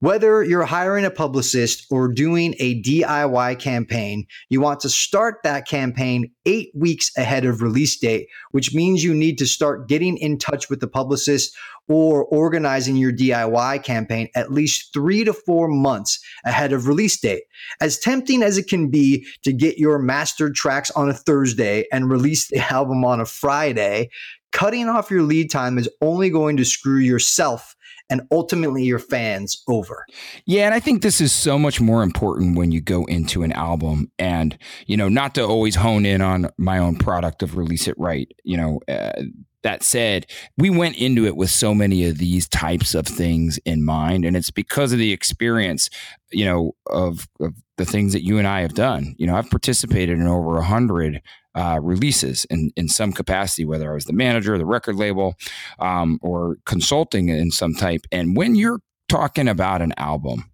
Whether 0.00 0.42
you're 0.42 0.64
hiring 0.64 1.04
a 1.04 1.10
publicist 1.10 1.86
or 1.90 2.08
doing 2.08 2.54
a 2.58 2.80
DIY 2.80 3.58
campaign, 3.58 4.26
you 4.48 4.58
want 4.58 4.80
to 4.80 4.88
start 4.88 5.40
that 5.44 5.68
campaign 5.68 6.32
eight 6.46 6.70
weeks 6.74 7.10
ahead 7.18 7.44
of 7.44 7.60
release 7.60 7.98
date, 7.98 8.28
which 8.52 8.74
means 8.74 9.04
you 9.04 9.12
need 9.12 9.36
to 9.36 9.46
start 9.46 9.88
getting 9.88 10.16
in 10.16 10.38
touch 10.38 10.70
with 10.70 10.80
the 10.80 10.88
publicist 10.88 11.54
or 11.86 12.24
organizing 12.24 12.96
your 12.96 13.12
DIY 13.12 13.84
campaign 13.84 14.28
at 14.34 14.50
least 14.50 14.90
three 14.94 15.22
to 15.22 15.34
four 15.34 15.68
months 15.68 16.18
ahead 16.46 16.72
of 16.72 16.86
release 16.86 17.20
date. 17.20 17.42
As 17.82 17.98
tempting 17.98 18.42
as 18.42 18.56
it 18.56 18.68
can 18.68 18.88
be 18.88 19.26
to 19.42 19.52
get 19.52 19.76
your 19.76 19.98
mastered 19.98 20.54
tracks 20.54 20.90
on 20.92 21.10
a 21.10 21.14
Thursday 21.14 21.84
and 21.92 22.10
release 22.10 22.48
the 22.48 22.58
album 22.72 23.04
on 23.04 23.20
a 23.20 23.26
Friday, 23.26 24.08
cutting 24.50 24.88
off 24.88 25.10
your 25.10 25.24
lead 25.24 25.50
time 25.50 25.76
is 25.76 25.90
only 26.00 26.30
going 26.30 26.56
to 26.56 26.64
screw 26.64 26.98
yourself 26.98 27.76
and 28.10 28.22
ultimately 28.30 28.82
your 28.82 28.98
fans 28.98 29.62
over. 29.68 30.04
Yeah, 30.44 30.66
and 30.66 30.74
I 30.74 30.80
think 30.80 31.02
this 31.02 31.20
is 31.20 31.32
so 31.32 31.58
much 31.58 31.80
more 31.80 32.02
important 32.02 32.58
when 32.58 32.72
you 32.72 32.80
go 32.80 33.04
into 33.04 33.42
an 33.42 33.52
album 33.52 34.10
and, 34.18 34.58
you 34.86 34.96
know, 34.96 35.08
not 35.08 35.34
to 35.36 35.44
always 35.44 35.76
hone 35.76 36.04
in 36.04 36.20
on 36.20 36.50
my 36.58 36.78
own 36.78 36.96
product 36.96 37.42
of 37.42 37.56
release 37.56 37.88
it 37.88 37.94
right, 37.96 38.30
you 38.44 38.56
know, 38.56 38.80
uh, 38.88 39.22
that 39.62 39.82
said, 39.82 40.26
we 40.56 40.70
went 40.70 40.96
into 40.96 41.26
it 41.26 41.36
with 41.36 41.50
so 41.50 41.74
many 41.74 42.06
of 42.08 42.18
these 42.18 42.48
types 42.48 42.94
of 42.94 43.06
things 43.06 43.58
in 43.64 43.84
mind, 43.84 44.24
and 44.24 44.36
it's 44.36 44.50
because 44.50 44.92
of 44.92 44.98
the 44.98 45.12
experience, 45.12 45.90
you 46.32 46.44
know, 46.44 46.72
of, 46.86 47.28
of 47.40 47.54
the 47.76 47.84
things 47.84 48.12
that 48.14 48.24
you 48.24 48.38
and 48.38 48.48
I 48.48 48.62
have 48.62 48.74
done. 48.74 49.14
You 49.18 49.26
know, 49.26 49.36
I've 49.36 49.50
participated 49.50 50.18
in 50.18 50.26
over 50.26 50.58
a 50.58 50.64
hundred 50.64 51.20
uh, 51.54 51.78
releases 51.82 52.44
in 52.46 52.70
in 52.76 52.88
some 52.88 53.12
capacity, 53.12 53.64
whether 53.64 53.90
I 53.90 53.94
was 53.94 54.04
the 54.04 54.12
manager, 54.12 54.56
the 54.58 54.66
record 54.66 54.96
label, 54.96 55.34
um, 55.78 56.18
or 56.22 56.56
consulting 56.66 57.28
in 57.28 57.50
some 57.50 57.74
type. 57.74 58.02
And 58.12 58.36
when 58.36 58.54
you're 58.54 58.80
talking 59.08 59.48
about 59.48 59.82
an 59.82 59.92
album, 59.96 60.50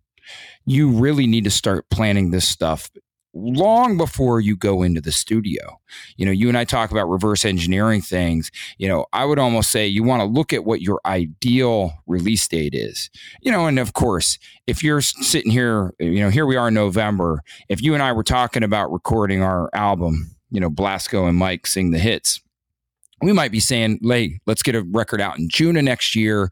you 0.64 0.90
really 0.90 1.26
need 1.26 1.44
to 1.44 1.50
start 1.50 1.88
planning 1.90 2.30
this 2.30 2.48
stuff 2.48 2.90
long 3.36 3.98
before 3.98 4.40
you 4.40 4.56
go 4.56 4.82
into 4.82 5.00
the 5.00 5.12
studio. 5.12 5.78
You 6.16 6.26
know, 6.26 6.32
you 6.32 6.48
and 6.48 6.56
I 6.56 6.64
talk 6.64 6.90
about 6.90 7.08
reverse 7.08 7.44
engineering 7.44 8.00
things. 8.00 8.50
You 8.78 8.88
know, 8.88 9.06
I 9.12 9.24
would 9.24 9.38
almost 9.38 9.70
say 9.70 9.86
you 9.86 10.02
want 10.02 10.20
to 10.20 10.24
look 10.24 10.52
at 10.52 10.64
what 10.64 10.80
your 10.80 11.00
ideal 11.04 11.92
release 12.06 12.48
date 12.48 12.74
is. 12.74 13.10
You 13.42 13.52
know, 13.52 13.66
and 13.66 13.78
of 13.78 13.92
course, 13.92 14.38
if 14.66 14.82
you're 14.82 15.02
sitting 15.02 15.52
here, 15.52 15.92
you 16.00 16.20
know, 16.20 16.30
here 16.30 16.46
we 16.46 16.56
are 16.56 16.68
in 16.68 16.74
November. 16.74 17.42
If 17.68 17.82
you 17.82 17.94
and 17.94 18.02
I 18.02 18.12
were 18.12 18.24
talking 18.24 18.62
about 18.62 18.90
recording 18.90 19.42
our 19.42 19.68
album, 19.74 20.35
you 20.50 20.60
know, 20.60 20.70
Blasco 20.70 21.26
and 21.26 21.36
Mike 21.36 21.66
sing 21.66 21.90
the 21.90 21.98
hits, 21.98 22.40
we 23.22 23.32
might 23.32 23.52
be 23.52 23.60
saying, 23.60 24.00
hey, 24.02 24.38
let's 24.46 24.62
get 24.62 24.74
a 24.74 24.82
record 24.82 25.20
out 25.20 25.38
in 25.38 25.48
June 25.48 25.76
of 25.76 25.84
next 25.84 26.14
year." 26.14 26.50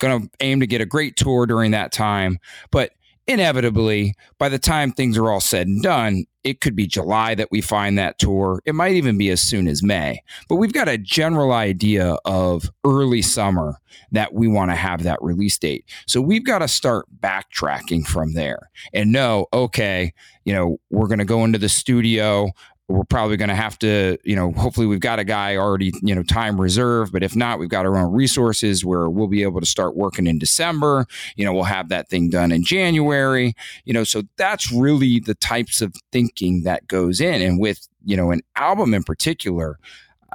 Going 0.00 0.22
to 0.22 0.30
aim 0.38 0.60
to 0.60 0.66
get 0.68 0.80
a 0.80 0.86
great 0.86 1.16
tour 1.16 1.44
during 1.44 1.72
that 1.72 1.90
time, 1.90 2.38
but 2.70 2.92
inevitably, 3.26 4.14
by 4.38 4.48
the 4.48 4.58
time 4.58 4.90
things 4.90 5.18
are 5.18 5.30
all 5.30 5.40
said 5.40 5.66
and 5.66 5.82
done, 5.82 6.24
it 6.44 6.60
could 6.60 6.74
be 6.74 6.86
July 6.86 7.34
that 7.34 7.48
we 7.50 7.60
find 7.60 7.98
that 7.98 8.18
tour. 8.18 8.62
It 8.64 8.74
might 8.74 8.92
even 8.92 9.18
be 9.18 9.28
as 9.28 9.42
soon 9.42 9.68
as 9.68 9.82
May. 9.82 10.22
But 10.48 10.56
we've 10.56 10.72
got 10.72 10.88
a 10.88 10.96
general 10.96 11.52
idea 11.52 12.16
of 12.24 12.70
early 12.84 13.20
summer 13.20 13.76
that 14.12 14.32
we 14.32 14.48
want 14.48 14.70
to 14.70 14.74
have 14.74 15.02
that 15.02 15.18
release 15.20 15.58
date. 15.58 15.84
So 16.06 16.22
we've 16.22 16.44
got 16.44 16.60
to 16.60 16.68
start 16.68 17.06
backtracking 17.20 18.06
from 18.06 18.32
there 18.32 18.70
and 18.94 19.12
know, 19.12 19.46
okay, 19.52 20.14
you 20.44 20.54
know, 20.54 20.78
we're 20.90 21.08
going 21.08 21.18
to 21.18 21.26
go 21.26 21.44
into 21.44 21.58
the 21.58 21.68
studio 21.68 22.50
we're 22.88 23.04
probably 23.04 23.36
going 23.36 23.50
to 23.50 23.54
have 23.54 23.78
to, 23.78 24.16
you 24.24 24.34
know, 24.34 24.50
hopefully 24.52 24.86
we've 24.86 25.00
got 25.00 25.18
a 25.18 25.24
guy 25.24 25.56
already, 25.56 25.92
you 26.02 26.14
know, 26.14 26.22
time 26.22 26.58
reserved. 26.58 27.12
But 27.12 27.22
if 27.22 27.36
not, 27.36 27.58
we've 27.58 27.68
got 27.68 27.84
our 27.84 27.98
own 27.98 28.12
resources 28.12 28.82
where 28.82 29.10
we'll 29.10 29.28
be 29.28 29.42
able 29.42 29.60
to 29.60 29.66
start 29.66 29.94
working 29.94 30.26
in 30.26 30.38
December. 30.38 31.06
You 31.36 31.44
know, 31.44 31.52
we'll 31.52 31.64
have 31.64 31.90
that 31.90 32.08
thing 32.08 32.30
done 32.30 32.50
in 32.50 32.64
January. 32.64 33.54
You 33.84 33.92
know, 33.92 34.04
so 34.04 34.22
that's 34.38 34.72
really 34.72 35.20
the 35.20 35.34
types 35.34 35.82
of 35.82 35.94
thinking 36.12 36.62
that 36.62 36.88
goes 36.88 37.20
in. 37.20 37.42
And 37.42 37.60
with, 37.60 37.86
you 38.04 38.16
know, 38.16 38.30
an 38.30 38.40
album 38.56 38.94
in 38.94 39.02
particular, 39.02 39.78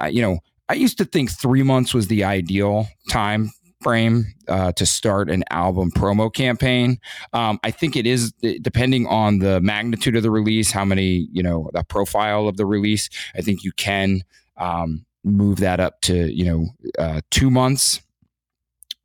uh, 0.00 0.06
you 0.06 0.22
know, 0.22 0.38
I 0.68 0.74
used 0.74 0.96
to 0.98 1.04
think 1.04 1.32
three 1.32 1.64
months 1.64 1.92
was 1.92 2.06
the 2.06 2.22
ideal 2.22 2.86
time 3.10 3.50
frame 3.84 4.24
uh, 4.48 4.72
to 4.72 4.86
start 4.86 5.30
an 5.30 5.44
album 5.50 5.90
promo 5.92 6.32
campaign. 6.32 6.98
Um, 7.32 7.60
I 7.62 7.70
think 7.70 7.94
it 7.94 8.06
is 8.06 8.32
depending 8.62 9.06
on 9.06 9.38
the 9.38 9.60
magnitude 9.60 10.16
of 10.16 10.22
the 10.22 10.30
release, 10.30 10.72
how 10.72 10.84
many, 10.84 11.28
you 11.30 11.42
know, 11.42 11.70
the 11.74 11.84
profile 11.84 12.48
of 12.48 12.56
the 12.56 12.66
release. 12.66 13.10
I 13.36 13.42
think 13.42 13.62
you 13.62 13.72
can 13.72 14.22
um, 14.56 15.04
move 15.22 15.58
that 15.58 15.78
up 15.78 16.00
to, 16.02 16.34
you 16.34 16.44
know, 16.46 16.66
uh, 16.98 17.20
two 17.30 17.50
months 17.50 18.00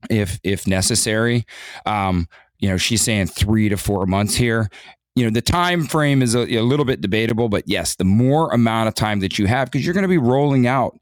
if 0.09 0.39
if 0.43 0.65
necessary. 0.65 1.45
Um, 1.85 2.27
you 2.57 2.69
know, 2.69 2.77
she's 2.77 3.01
saying 3.01 3.27
three 3.27 3.69
to 3.69 3.77
four 3.77 4.05
months 4.05 4.35
here 4.35 4.69
you 5.15 5.25
know 5.25 5.31
the 5.31 5.41
time 5.41 5.85
frame 5.85 6.21
is 6.21 6.35
a, 6.35 6.41
a, 6.55 6.61
little 6.61 6.85
bit 6.85 7.01
debatable 7.01 7.49
but 7.49 7.63
yes 7.67 7.95
the 7.95 8.05
more 8.05 8.53
amount 8.53 8.87
of 8.87 8.93
time 8.93 9.19
that 9.19 9.39
you 9.39 9.47
have 9.47 9.69
because 9.69 9.83
you're 9.83 9.93
going 9.93 10.03
to 10.03 10.07
be 10.07 10.19
rolling 10.19 10.67
out 10.67 10.97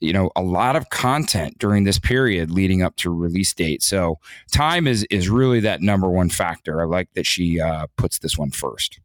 you 0.00 0.12
know 0.12 0.30
a 0.36 0.42
lot 0.42 0.76
of 0.76 0.90
content 0.90 1.58
during 1.58 1.84
this 1.84 1.98
period 1.98 2.50
leading 2.50 2.82
up 2.82 2.96
to 2.96 3.10
release 3.10 3.52
date. 3.54 3.82
So 3.82 4.18
time 4.52 4.86
is 4.86 5.04
is 5.10 5.28
really 5.28 5.60
that 5.60 5.80
number 5.80 6.10
one 6.10 6.28
factor. 6.28 6.80
I 6.80 6.84
like 6.84 7.12
that 7.14 7.26
she 7.26 7.60
uh, 7.60 7.86
puts 7.96 8.18
this 8.18 8.36
one 8.38 8.50
first. 8.50 9.00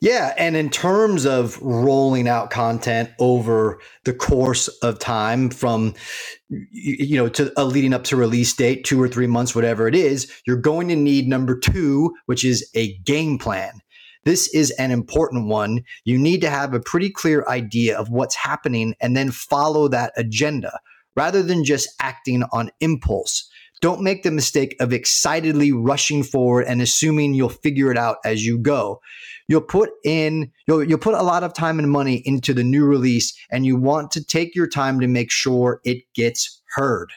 Yeah 0.00 0.34
and 0.36 0.56
in 0.56 0.68
terms 0.68 1.24
of 1.24 1.60
rolling 1.62 2.28
out 2.28 2.50
content 2.50 3.10
over 3.18 3.80
the 4.04 4.12
course 4.12 4.68
of 4.82 4.98
time 4.98 5.48
from 5.48 5.94
you 6.50 7.16
know 7.16 7.28
to 7.30 7.52
uh, 7.58 7.64
leading 7.64 7.94
up 7.94 8.04
to 8.04 8.16
release 8.16 8.52
date 8.52 8.84
two 8.84 9.00
or 9.00 9.08
three 9.08 9.26
months 9.26 9.54
whatever 9.54 9.88
it 9.88 9.94
is 9.94 10.30
you're 10.46 10.56
going 10.56 10.88
to 10.88 10.96
need 10.96 11.28
number 11.28 11.58
two 11.58 12.14
which 12.26 12.44
is 12.44 12.68
a 12.74 12.96
game 12.98 13.38
plan 13.38 13.80
this 14.26 14.52
is 14.52 14.72
an 14.72 14.90
important 14.90 15.46
one. 15.46 15.84
You 16.04 16.18
need 16.18 16.40
to 16.40 16.50
have 16.50 16.74
a 16.74 16.80
pretty 16.80 17.10
clear 17.10 17.46
idea 17.46 17.96
of 17.96 18.10
what's 18.10 18.34
happening 18.34 18.96
and 19.00 19.16
then 19.16 19.30
follow 19.30 19.86
that 19.88 20.12
agenda 20.16 20.80
rather 21.14 21.44
than 21.44 21.64
just 21.64 21.88
acting 22.02 22.42
on 22.52 22.72
impulse. 22.80 23.48
Don't 23.80 24.02
make 24.02 24.24
the 24.24 24.32
mistake 24.32 24.74
of 24.80 24.92
excitedly 24.92 25.70
rushing 25.70 26.24
forward 26.24 26.66
and 26.66 26.82
assuming 26.82 27.34
you'll 27.34 27.50
figure 27.50 27.92
it 27.92 27.96
out 27.96 28.16
as 28.24 28.44
you 28.44 28.58
go. 28.58 29.00
You'll 29.46 29.60
put 29.60 29.90
in 30.04 30.50
you'll 30.66 30.82
you'll 30.82 30.98
put 30.98 31.14
a 31.14 31.22
lot 31.22 31.44
of 31.44 31.54
time 31.54 31.78
and 31.78 31.88
money 31.88 32.20
into 32.24 32.52
the 32.52 32.64
new 32.64 32.84
release 32.84 33.32
and 33.52 33.64
you 33.64 33.76
want 33.76 34.10
to 34.12 34.24
take 34.24 34.56
your 34.56 34.66
time 34.66 34.98
to 34.98 35.06
make 35.06 35.30
sure 35.30 35.80
it 35.84 36.02
gets 36.14 36.60
heard. 36.74 37.12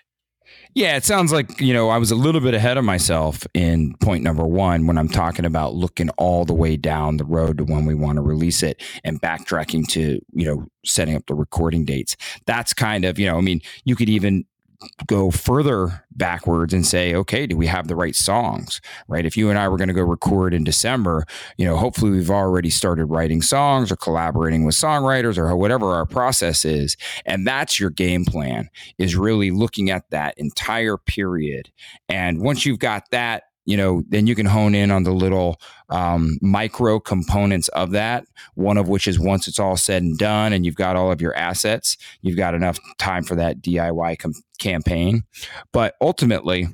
Yeah, 0.80 0.96
it 0.96 1.04
sounds 1.04 1.34
like, 1.34 1.60
you 1.60 1.74
know, 1.74 1.90
I 1.90 1.98
was 1.98 2.10
a 2.10 2.16
little 2.16 2.40
bit 2.40 2.54
ahead 2.54 2.78
of 2.78 2.86
myself 2.86 3.46
in 3.54 3.96
point 3.96 4.24
number 4.24 4.48
one 4.48 4.88
when 4.88 4.98
I'm 4.98 5.10
talking 5.10 5.44
about 5.44 5.76
looking 5.76 6.10
all 6.12 6.46
the 6.46 6.54
way 6.54 6.78
down 6.78 7.18
the 7.18 7.26
road 7.26 7.58
to 7.58 7.66
when 7.66 7.86
we 7.86 7.94
want 7.94 8.16
to 8.16 8.22
release 8.22 8.64
it 8.64 8.82
and 9.04 9.22
backtracking 9.22 9.90
to, 9.90 10.22
you 10.32 10.46
know, 10.46 10.68
setting 10.86 11.18
up 11.18 11.26
the 11.26 11.36
recording 11.36 11.84
dates. 11.84 12.16
That's 12.46 12.74
kind 12.74 13.04
of, 13.04 13.20
you 13.20 13.26
know, 13.26 13.38
I 13.38 13.42
mean, 13.42 13.60
you 13.84 13.98
could 13.98 14.08
even 14.08 14.46
go 15.08 15.30
further 15.32 16.06
backwards 16.12 16.74
and 16.74 16.86
say, 16.86 17.14
okay, 17.14 17.46
do 17.46 17.58
we 17.58 17.68
have 17.68 17.88
the 17.88 17.96
right 17.96 18.16
songs? 18.16 18.80
Right. 19.08 19.26
If 19.26 19.36
you 19.36 19.50
and 19.50 19.60
I 19.60 19.68
were 19.68 19.78
going 19.78 19.90
to 19.90 19.94
go 19.94 20.04
record 20.04 20.54
in 20.54 20.64
December, 20.64 21.26
you 21.58 21.66
know, 21.66 21.76
hopefully 21.76 22.12
we've 22.12 22.32
already 22.32 22.70
started 22.70 23.06
writing 23.06 23.42
songs 23.42 23.92
or 23.92 23.96
collaborating 23.96 24.66
with 24.66 24.76
songwriters 24.76 25.38
or 25.38 25.56
whatever 25.56 25.94
our 25.94 26.06
process 26.06 26.64
is. 26.64 26.96
And 27.26 27.46
that's 27.46 27.80
your 27.80 27.90
game 27.90 28.26
plan 28.26 28.70
is 28.98 29.16
really 29.16 29.52
looking 29.52 29.90
at 29.90 30.10
that 30.12 30.38
entire 30.38 30.98
period. 30.98 31.72
And 32.08 32.42
once 32.42 32.66
you've 32.66 32.80
got 32.80 33.12
that 33.12 33.44
you 33.66 33.78
know, 33.78 34.04
then 34.10 34.28
you 34.28 34.36
can 34.36 34.46
hone 34.46 34.74
in 34.74 34.92
on 34.92 35.04
the 35.04 35.12
little 35.12 35.60
um, 35.90 36.38
micro 36.42 37.00
components 37.00 37.68
of 37.70 37.92
that. 37.92 38.26
One 38.56 38.78
of 38.78 38.88
which 38.88 39.08
is 39.08 39.20
once 39.20 39.48
it's 39.48 39.60
all 39.60 39.78
said 39.78 40.02
and 40.02 40.18
done, 40.18 40.54
and 40.54 40.66
you've 40.66 40.76
got 40.76 40.96
all 40.96 41.12
of 41.12 41.22
your 41.22 41.36
assets, 41.36 41.98
you've 42.22 42.38
got 42.38 42.56
enough 42.56 42.80
time 42.98 43.24
for 43.24 43.36
that 43.36 43.62
DIY 43.62 44.20
com- 44.20 44.34
campaign. 44.60 45.24
But 45.72 45.96
ultimately, 46.02 46.68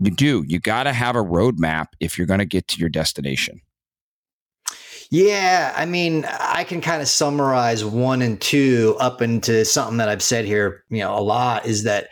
you 0.00 0.10
do. 0.10 0.44
You 0.46 0.58
got 0.58 0.84
to 0.84 0.92
have 0.92 1.16
a 1.16 1.22
roadmap 1.22 1.88
if 2.00 2.18
you're 2.18 2.26
going 2.26 2.40
to 2.40 2.46
get 2.46 2.66
to 2.68 2.80
your 2.80 2.88
destination. 2.88 3.60
Yeah, 5.10 5.74
I 5.76 5.84
mean, 5.84 6.24
I 6.24 6.64
can 6.64 6.80
kind 6.80 7.02
of 7.02 7.08
summarize 7.08 7.84
one 7.84 8.22
and 8.22 8.40
two 8.40 8.96
up 8.98 9.20
into 9.20 9.64
something 9.66 9.98
that 9.98 10.08
I've 10.08 10.22
said 10.22 10.46
here, 10.46 10.84
you 10.88 11.00
know, 11.00 11.16
a 11.16 11.20
lot 11.20 11.66
is 11.66 11.82
that 11.82 12.08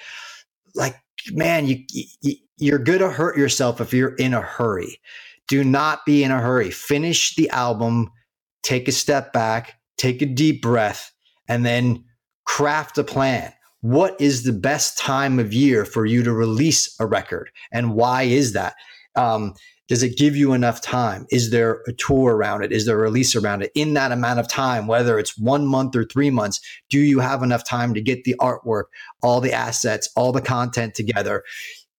like 0.74 0.96
man, 1.32 1.66
you, 1.66 1.84
you 2.20 2.36
you're 2.60 2.78
going 2.78 3.00
to 3.00 3.10
hurt 3.10 3.36
yourself 3.36 3.80
if 3.80 3.92
you're 3.92 4.14
in 4.16 4.34
a 4.34 4.40
hurry. 4.40 5.00
Do 5.48 5.64
not 5.64 6.04
be 6.06 6.22
in 6.22 6.30
a 6.30 6.40
hurry. 6.40 6.70
Finish 6.70 7.34
the 7.34 7.48
album, 7.50 8.10
take 8.62 8.86
a 8.86 8.92
step 8.92 9.32
back, 9.32 9.74
take 9.96 10.22
a 10.22 10.26
deep 10.26 10.62
breath, 10.62 11.10
and 11.48 11.66
then 11.66 12.04
craft 12.44 12.98
a 12.98 13.04
plan. 13.04 13.52
What 13.80 14.20
is 14.20 14.44
the 14.44 14.52
best 14.52 14.98
time 14.98 15.38
of 15.38 15.52
year 15.54 15.84
for 15.84 16.04
you 16.04 16.22
to 16.22 16.32
release 16.32 16.94
a 17.00 17.06
record? 17.06 17.50
And 17.72 17.94
why 17.94 18.22
is 18.22 18.52
that? 18.52 18.74
Um, 19.16 19.54
does 19.88 20.04
it 20.04 20.16
give 20.16 20.36
you 20.36 20.52
enough 20.52 20.80
time? 20.80 21.26
Is 21.30 21.50
there 21.50 21.82
a 21.88 21.92
tour 21.92 22.36
around 22.36 22.62
it? 22.62 22.70
Is 22.70 22.86
there 22.86 22.96
a 22.96 23.02
release 23.02 23.34
around 23.34 23.62
it? 23.62 23.72
In 23.74 23.94
that 23.94 24.12
amount 24.12 24.38
of 24.38 24.46
time, 24.46 24.86
whether 24.86 25.18
it's 25.18 25.36
one 25.36 25.66
month 25.66 25.96
or 25.96 26.04
three 26.04 26.30
months, 26.30 26.60
do 26.90 27.00
you 27.00 27.18
have 27.18 27.42
enough 27.42 27.64
time 27.64 27.92
to 27.94 28.00
get 28.00 28.22
the 28.22 28.36
artwork, 28.38 28.84
all 29.20 29.40
the 29.40 29.52
assets, 29.52 30.08
all 30.14 30.30
the 30.30 30.40
content 30.40 30.94
together? 30.94 31.42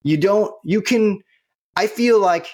You 0.04 0.18
don't, 0.18 0.54
you 0.64 0.82
can, 0.82 1.22
I 1.76 1.88
feel 1.88 2.20
like 2.20 2.48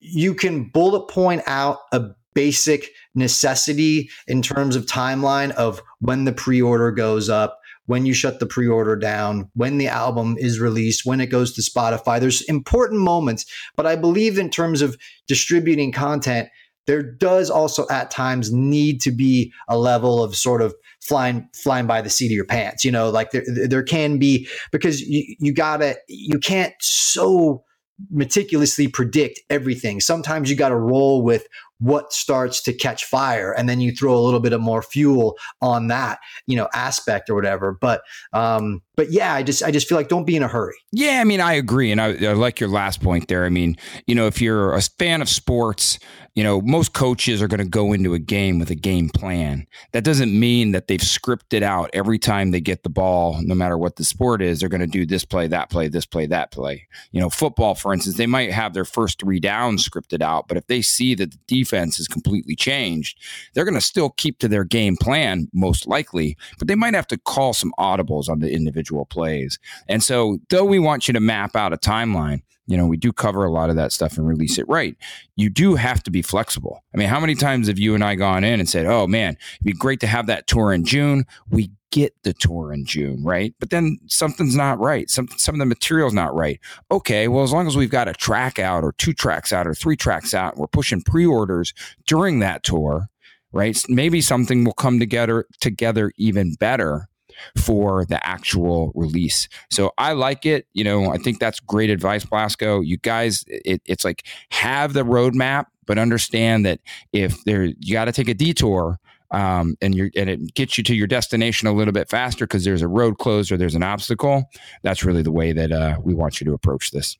you 0.00 0.34
can 0.34 0.64
bullet 0.64 1.08
point 1.08 1.42
out 1.46 1.78
a 1.92 2.10
basic 2.34 2.90
necessity 3.14 4.10
in 4.26 4.42
terms 4.42 4.76
of 4.76 4.86
timeline 4.86 5.50
of 5.52 5.82
when 6.00 6.24
the 6.24 6.32
pre 6.32 6.62
order 6.62 6.90
goes 6.90 7.28
up, 7.28 7.60
when 7.86 8.06
you 8.06 8.14
shut 8.14 8.38
the 8.38 8.46
pre 8.46 8.68
order 8.68 8.96
down, 8.96 9.50
when 9.54 9.78
the 9.78 9.88
album 9.88 10.36
is 10.38 10.60
released, 10.60 11.04
when 11.04 11.20
it 11.20 11.26
goes 11.26 11.52
to 11.52 11.60
Spotify. 11.60 12.20
There's 12.20 12.42
important 12.42 13.00
moments, 13.00 13.44
but 13.76 13.86
I 13.86 13.96
believe 13.96 14.38
in 14.38 14.50
terms 14.50 14.82
of 14.82 14.96
distributing 15.26 15.92
content, 15.92 16.48
there 16.86 17.02
does 17.02 17.50
also 17.50 17.86
at 17.88 18.10
times 18.10 18.52
need 18.52 19.00
to 19.00 19.10
be 19.10 19.52
a 19.68 19.78
level 19.78 20.22
of 20.22 20.34
sort 20.36 20.62
of 20.62 20.74
flying 21.00 21.48
flying 21.54 21.86
by 21.86 22.00
the 22.00 22.10
seat 22.10 22.26
of 22.26 22.32
your 22.32 22.44
pants 22.44 22.84
you 22.84 22.90
know 22.90 23.10
like 23.10 23.30
there 23.30 23.44
there 23.68 23.82
can 23.82 24.18
be 24.18 24.46
because 24.72 25.00
you 25.02 25.36
you 25.38 25.52
gotta 25.52 25.96
you 26.08 26.38
can't 26.38 26.74
so 26.80 27.64
meticulously 28.10 28.88
predict 28.88 29.40
everything. 29.50 30.00
Sometimes 30.00 30.48
you 30.48 30.56
got 30.56 30.70
to 30.70 30.76
roll 30.76 31.22
with 31.22 31.46
what 31.80 32.12
starts 32.12 32.62
to 32.62 32.72
catch 32.72 33.04
fire 33.04 33.52
and 33.52 33.68
then 33.68 33.80
you 33.80 33.92
throw 33.92 34.14
a 34.14 34.20
little 34.20 34.40
bit 34.40 34.52
of 34.52 34.60
more 34.60 34.82
fuel 34.82 35.36
on 35.60 35.88
that 35.88 36.18
you 36.46 36.56
know 36.56 36.68
aspect 36.74 37.28
or 37.28 37.34
whatever 37.34 37.72
but 37.72 38.02
um 38.32 38.80
but 38.96 39.10
yeah 39.10 39.34
i 39.34 39.42
just 39.42 39.62
i 39.62 39.70
just 39.70 39.88
feel 39.88 39.96
like 39.96 40.08
don't 40.08 40.26
be 40.26 40.36
in 40.36 40.42
a 40.42 40.48
hurry 40.48 40.76
yeah 40.92 41.20
i 41.20 41.24
mean 41.24 41.40
i 41.40 41.52
agree 41.52 41.90
and 41.90 42.00
I, 42.00 42.08
I 42.26 42.32
like 42.32 42.60
your 42.60 42.68
last 42.68 43.02
point 43.02 43.28
there 43.28 43.44
i 43.44 43.48
mean 43.48 43.76
you 44.06 44.14
know 44.14 44.26
if 44.26 44.40
you're 44.40 44.74
a 44.74 44.82
fan 44.82 45.22
of 45.22 45.28
sports 45.28 45.98
you 46.34 46.44
know, 46.44 46.60
most 46.60 46.92
coaches 46.92 47.42
are 47.42 47.48
going 47.48 47.60
to 47.60 47.68
go 47.68 47.92
into 47.92 48.14
a 48.14 48.18
game 48.18 48.58
with 48.58 48.70
a 48.70 48.74
game 48.74 49.08
plan. 49.08 49.66
That 49.92 50.04
doesn't 50.04 50.38
mean 50.38 50.70
that 50.72 50.86
they've 50.86 51.00
scripted 51.00 51.62
out 51.62 51.90
every 51.92 52.18
time 52.18 52.50
they 52.50 52.60
get 52.60 52.82
the 52.82 52.88
ball, 52.88 53.40
no 53.42 53.54
matter 53.54 53.76
what 53.76 53.96
the 53.96 54.04
sport 54.04 54.40
is, 54.40 54.60
they're 54.60 54.68
going 54.68 54.80
to 54.80 54.86
do 54.86 55.04
this 55.04 55.24
play, 55.24 55.48
that 55.48 55.70
play, 55.70 55.88
this 55.88 56.06
play, 56.06 56.26
that 56.26 56.52
play. 56.52 56.86
You 57.10 57.20
know, 57.20 57.30
football, 57.30 57.74
for 57.74 57.92
instance, 57.92 58.16
they 58.16 58.26
might 58.26 58.52
have 58.52 58.74
their 58.74 58.84
first 58.84 59.20
three 59.20 59.40
downs 59.40 59.86
scripted 59.86 60.22
out, 60.22 60.46
but 60.46 60.56
if 60.56 60.66
they 60.68 60.82
see 60.82 61.14
that 61.16 61.32
the 61.32 61.38
defense 61.48 61.69
is 61.72 62.08
completely 62.08 62.54
changed, 62.54 63.18
they're 63.54 63.64
going 63.64 63.74
to 63.74 63.80
still 63.80 64.10
keep 64.10 64.38
to 64.38 64.48
their 64.48 64.64
game 64.64 64.96
plan, 64.96 65.48
most 65.52 65.86
likely, 65.86 66.36
but 66.58 66.68
they 66.68 66.74
might 66.74 66.94
have 66.94 67.06
to 67.08 67.18
call 67.18 67.52
some 67.52 67.72
audibles 67.78 68.28
on 68.28 68.40
the 68.40 68.52
individual 68.52 69.06
plays. 69.06 69.58
And 69.88 70.02
so, 70.02 70.38
though 70.48 70.64
we 70.64 70.78
want 70.78 71.08
you 71.08 71.14
to 71.14 71.20
map 71.20 71.56
out 71.56 71.72
a 71.72 71.76
timeline, 71.76 72.42
you 72.70 72.76
know, 72.76 72.86
we 72.86 72.96
do 72.96 73.12
cover 73.12 73.44
a 73.44 73.50
lot 73.50 73.68
of 73.68 73.74
that 73.74 73.90
stuff 73.90 74.16
and 74.16 74.28
release 74.28 74.56
it 74.56 74.68
right. 74.68 74.96
You 75.34 75.50
do 75.50 75.74
have 75.74 76.04
to 76.04 76.10
be 76.10 76.22
flexible. 76.22 76.84
I 76.94 76.98
mean, 76.98 77.08
how 77.08 77.18
many 77.18 77.34
times 77.34 77.66
have 77.66 77.80
you 77.80 77.96
and 77.96 78.04
I 78.04 78.14
gone 78.14 78.44
in 78.44 78.60
and 78.60 78.68
said, 78.68 78.86
oh 78.86 79.08
man, 79.08 79.36
it'd 79.54 79.64
be 79.64 79.72
great 79.72 79.98
to 80.00 80.06
have 80.06 80.26
that 80.28 80.46
tour 80.46 80.72
in 80.72 80.84
June? 80.84 81.24
We 81.50 81.72
get 81.90 82.14
the 82.22 82.32
tour 82.32 82.72
in 82.72 82.84
June, 82.84 83.24
right? 83.24 83.52
But 83.58 83.70
then 83.70 83.98
something's 84.06 84.54
not 84.54 84.78
right. 84.78 85.10
Some 85.10 85.26
some 85.36 85.56
of 85.56 85.58
the 85.58 85.66
material's 85.66 86.14
not 86.14 86.32
right. 86.32 86.60
Okay, 86.92 87.26
well, 87.26 87.42
as 87.42 87.52
long 87.52 87.66
as 87.66 87.76
we've 87.76 87.90
got 87.90 88.06
a 88.06 88.12
track 88.12 88.60
out 88.60 88.84
or 88.84 88.92
two 88.92 89.12
tracks 89.12 89.52
out 89.52 89.66
or 89.66 89.74
three 89.74 89.96
tracks 89.96 90.32
out, 90.32 90.56
we're 90.56 90.68
pushing 90.68 91.02
pre-orders 91.02 91.74
during 92.06 92.38
that 92.38 92.62
tour, 92.62 93.08
right? 93.50 93.76
Maybe 93.88 94.20
something 94.20 94.62
will 94.62 94.74
come 94.74 95.00
together 95.00 95.46
together 95.60 96.12
even 96.16 96.54
better 96.54 97.08
for 97.56 98.04
the 98.04 98.24
actual 98.26 98.92
release. 98.94 99.48
So 99.70 99.92
I 99.98 100.12
like 100.12 100.46
it. 100.46 100.66
You 100.72 100.84
know, 100.84 101.12
I 101.12 101.18
think 101.18 101.38
that's 101.38 101.60
great 101.60 101.90
advice, 101.90 102.24
Blasco. 102.24 102.80
You 102.80 102.96
guys, 102.98 103.44
it, 103.46 103.82
it's 103.84 104.04
like 104.04 104.26
have 104.50 104.92
the 104.92 105.04
roadmap, 105.04 105.66
but 105.86 105.98
understand 105.98 106.66
that 106.66 106.80
if 107.12 107.42
there, 107.44 107.64
you 107.64 107.92
got 107.92 108.06
to 108.06 108.12
take 108.12 108.28
a 108.28 108.34
detour. 108.34 108.98
Um, 109.32 109.76
and 109.80 109.94
you 109.94 110.10
and 110.16 110.28
it 110.28 110.54
gets 110.54 110.76
you 110.76 110.82
to 110.82 110.94
your 110.94 111.06
destination 111.06 111.68
a 111.68 111.72
little 111.72 111.92
bit 111.92 112.08
faster 112.08 112.48
because 112.48 112.64
there's 112.64 112.82
a 112.82 112.88
road 112.88 113.18
closed 113.18 113.52
or 113.52 113.56
there's 113.56 113.76
an 113.76 113.82
obstacle. 113.84 114.50
That's 114.82 115.04
really 115.04 115.22
the 115.22 115.30
way 115.30 115.52
that 115.52 115.70
uh, 115.70 115.98
we 116.02 116.14
want 116.14 116.40
you 116.40 116.46
to 116.46 116.52
approach 116.52 116.90
this. 116.90 117.16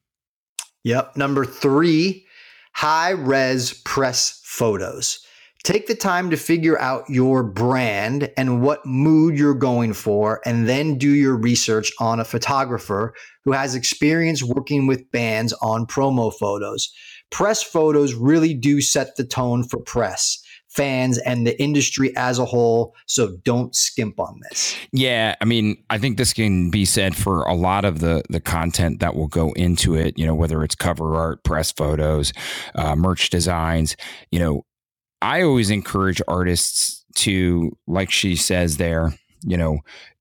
Yep. 0.83 1.17
Number 1.17 1.45
three, 1.45 2.27
high 2.73 3.11
res 3.11 3.75
press 3.85 4.41
photos. 4.45 5.25
Take 5.63 5.87
the 5.87 5.95
time 5.95 6.31
to 6.31 6.37
figure 6.37 6.79
out 6.81 7.05
your 7.09 7.43
brand 7.43 8.31
and 8.37 8.63
what 8.63 8.85
mood 8.87 9.39
you're 9.39 9.55
going 9.55 9.93
for, 9.93 10.41
and 10.47 10.69
then 10.69 10.97
do 10.97 11.11
your 11.11 11.37
research 11.37 11.93
on 12.01 12.19
a 12.19 12.25
photographer 12.25 13.15
who 13.45 13.53
has 13.53 13.75
experience 13.75 14.43
working 14.43 14.87
with 14.87 15.11
bands 15.11 15.53
on 15.63 15.87
promo 15.87 16.33
photos. 16.33 16.91
Press 17.31 17.63
photos 17.63 18.15
really 18.15 18.55
do 18.55 18.81
set 18.81 19.17
the 19.17 19.25
tone 19.25 19.63
for 19.63 19.79
press 19.81 20.43
fans 20.71 21.19
and 21.19 21.47
the 21.47 21.61
industry 21.61 22.17
as 22.17 22.39
a 22.39 22.45
whole. 22.45 22.95
So 23.07 23.37
don't 23.45 23.75
skimp 23.75 24.19
on 24.19 24.41
this. 24.49 24.77
Yeah, 24.93 25.35
I 25.41 25.45
mean, 25.45 25.83
I 25.91 25.99
think 25.99 26.17
this 26.17 26.33
can 26.33 26.71
be 26.71 26.85
said 26.85 27.17
for 27.17 27.43
a 27.43 27.55
lot 27.55 27.85
of 27.85 28.01
the 28.01 28.23
the 28.31 28.41
content 28.41 29.01
that 29.01 29.15
will 29.15 29.29
go 29.29 29.53
into 29.53 29.95
it. 29.95 30.19
You 30.19 30.27
know, 30.27 30.35
whether 30.35 30.63
it's 30.63 30.75
cover 30.75 31.17
art, 31.17 31.45
press 31.45 31.73
photos, 31.73 32.33
uh, 32.75 32.95
merch 32.97 33.31
designs. 33.31 33.97
You 34.31 34.39
know, 34.39 34.65
I 35.23 35.43
always 35.43 35.71
encourage 35.71 36.23
artists 36.29 37.05
to, 37.17 37.77
like 37.87 38.11
she 38.11 38.37
says 38.37 38.77
there, 38.77 39.13
you 39.43 39.57
know, 39.57 39.81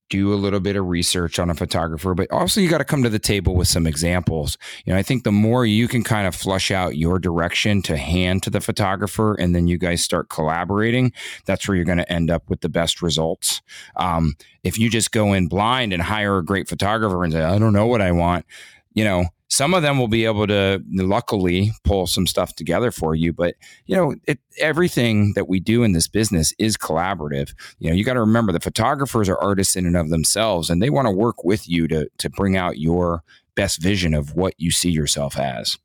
do 0.10 0.34
a 0.34 0.36
little 0.36 0.60
bit 0.60 0.76
of 0.76 0.88
research 0.88 1.38
on 1.38 1.50
a 1.50 1.54
photographer, 1.54 2.16
but 2.16 2.30
also 2.32 2.60
you 2.60 2.68
got 2.68 2.80
to 2.80 2.84
come 2.84 3.04
to 3.04 3.10
the 3.10 3.20
table 3.20 3.56
with 3.56 3.68
some 3.68 3.86
examples. 3.86 4.58
You 4.84 4.92
know, 4.92 5.00
I 5.00 5.04
think 5.04 5.24
the 5.24 5.32
more 5.32 5.66
you 5.66 5.88
can 5.88 6.04
kind 6.04 6.28
of 6.28 6.36
flush 6.36 6.72
out 6.72 6.98
your 6.98 7.20
direction 7.20 7.82
to 7.84 7.96
hand 7.96 8.42
to 8.44 8.50
the 8.50 8.60
photographer 8.60 9.36
and 9.36 9.56
then 9.56 9.68
you 9.68 9.78
guys 9.78 10.04
start 10.04 10.30
collaborating, 10.30 11.14
that's 11.46 11.68
where 11.68 11.76
you're 11.76 11.86
going 11.86 12.00
to 12.00 12.12
end 12.12 12.32
up 12.32 12.50
with 12.50 12.62
the 12.62 12.70
best 12.70 13.02
results. 13.02 13.62
Um, 13.98 14.36
if 14.64 14.80
you 14.80 14.90
just 14.90 15.12
go 15.12 15.34
in 15.34 15.48
blind 15.48 15.94
and 15.94 16.02
hire 16.02 16.40
a 16.40 16.46
great 16.46 16.68
photographer 16.68 17.24
and 17.24 17.32
say, 17.32 17.44
I 17.44 17.60
don't 17.60 17.74
know 17.74 17.88
what 17.88 18.02
I 18.02 18.12
want, 18.12 18.46
you 18.94 19.04
know, 19.04 19.26
some 19.50 19.74
of 19.74 19.82
them 19.82 19.98
will 19.98 20.08
be 20.08 20.26
able 20.26 20.48
to 20.48 20.82
luckily 20.92 21.72
pull 21.84 22.08
some 22.08 22.28
stuff 22.28 22.56
together 22.56 22.92
for 22.92 23.16
you 23.16 23.34
but 23.34 23.56
you 23.86 23.96
know 23.96 24.16
it, 24.26 24.40
everything 24.60 25.34
that 25.34 25.48
we 25.48 25.60
do 25.60 25.84
in 25.84 25.94
this 25.94 26.08
business 26.08 26.54
is 26.60 26.78
collaborative. 26.78 27.54
You 27.80 27.90
know 27.90 27.96
you 27.96 28.04
got 28.04 28.14
to 28.14 28.20
remember 28.20 28.52
the 28.52 28.60
photographers 28.60 29.30
are 29.30 29.38
artists 29.40 29.76
in 29.76 29.86
and 29.86 29.98
of 29.98 30.10
themselves 30.10 30.70
and 30.70 30.82
they 30.82 30.90
want 30.90 31.08
to 31.08 31.12
work 31.12 31.44
with 31.44 31.68
you 31.68 31.88
to 31.88 32.10
to 32.18 32.30
bring 32.30 32.56
out 32.56 32.78
your 32.78 33.24
best 33.56 33.82
vision 33.82 34.14
of 34.14 34.36
what 34.36 34.54
you 34.58 34.72
see 34.72 34.92
yourself 34.92 35.38
as. 35.38 35.78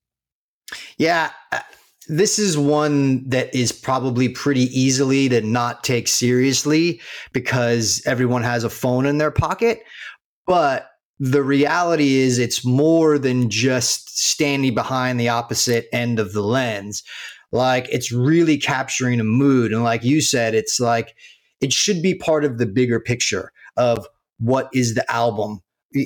Yeah 0.98 1.30
uh, 1.52 1.60
this 2.06 2.38
is 2.38 2.58
one 2.58 3.26
that 3.30 3.54
is 3.54 3.72
probably 3.72 4.28
pretty 4.28 4.64
easily 4.78 5.28
to 5.30 5.40
not 5.40 5.82
take 5.82 6.06
seriously 6.06 7.00
because 7.32 8.02
everyone 8.04 8.42
has 8.42 8.62
a 8.62 8.70
phone 8.70 9.06
in 9.06 9.18
their 9.18 9.30
pocket 9.30 9.82
but 10.46 10.90
the 11.18 11.42
reality 11.42 12.16
is 12.16 12.38
it's 12.38 12.64
more 12.64 13.18
than 13.18 13.48
just 13.48 14.18
standing 14.18 14.74
behind 14.74 15.18
the 15.18 15.28
opposite 15.28 15.86
end 15.92 16.18
of 16.18 16.32
the 16.32 16.42
lens. 16.42 17.02
Like 17.52 17.88
it's 17.90 18.10
really 18.10 18.58
capturing 18.58 19.20
a 19.20 19.24
mood. 19.24 19.72
And 19.72 19.84
like 19.84 20.02
you 20.02 20.20
said, 20.20 20.54
it's 20.54 20.80
like 20.80 21.14
it 21.60 21.72
should 21.72 22.02
be 22.02 22.14
part 22.14 22.44
of 22.44 22.58
the 22.58 22.66
bigger 22.66 22.98
picture 22.98 23.52
of 23.76 24.06
what 24.38 24.68
is 24.74 24.94
the 24.94 25.08
album? 25.10 25.60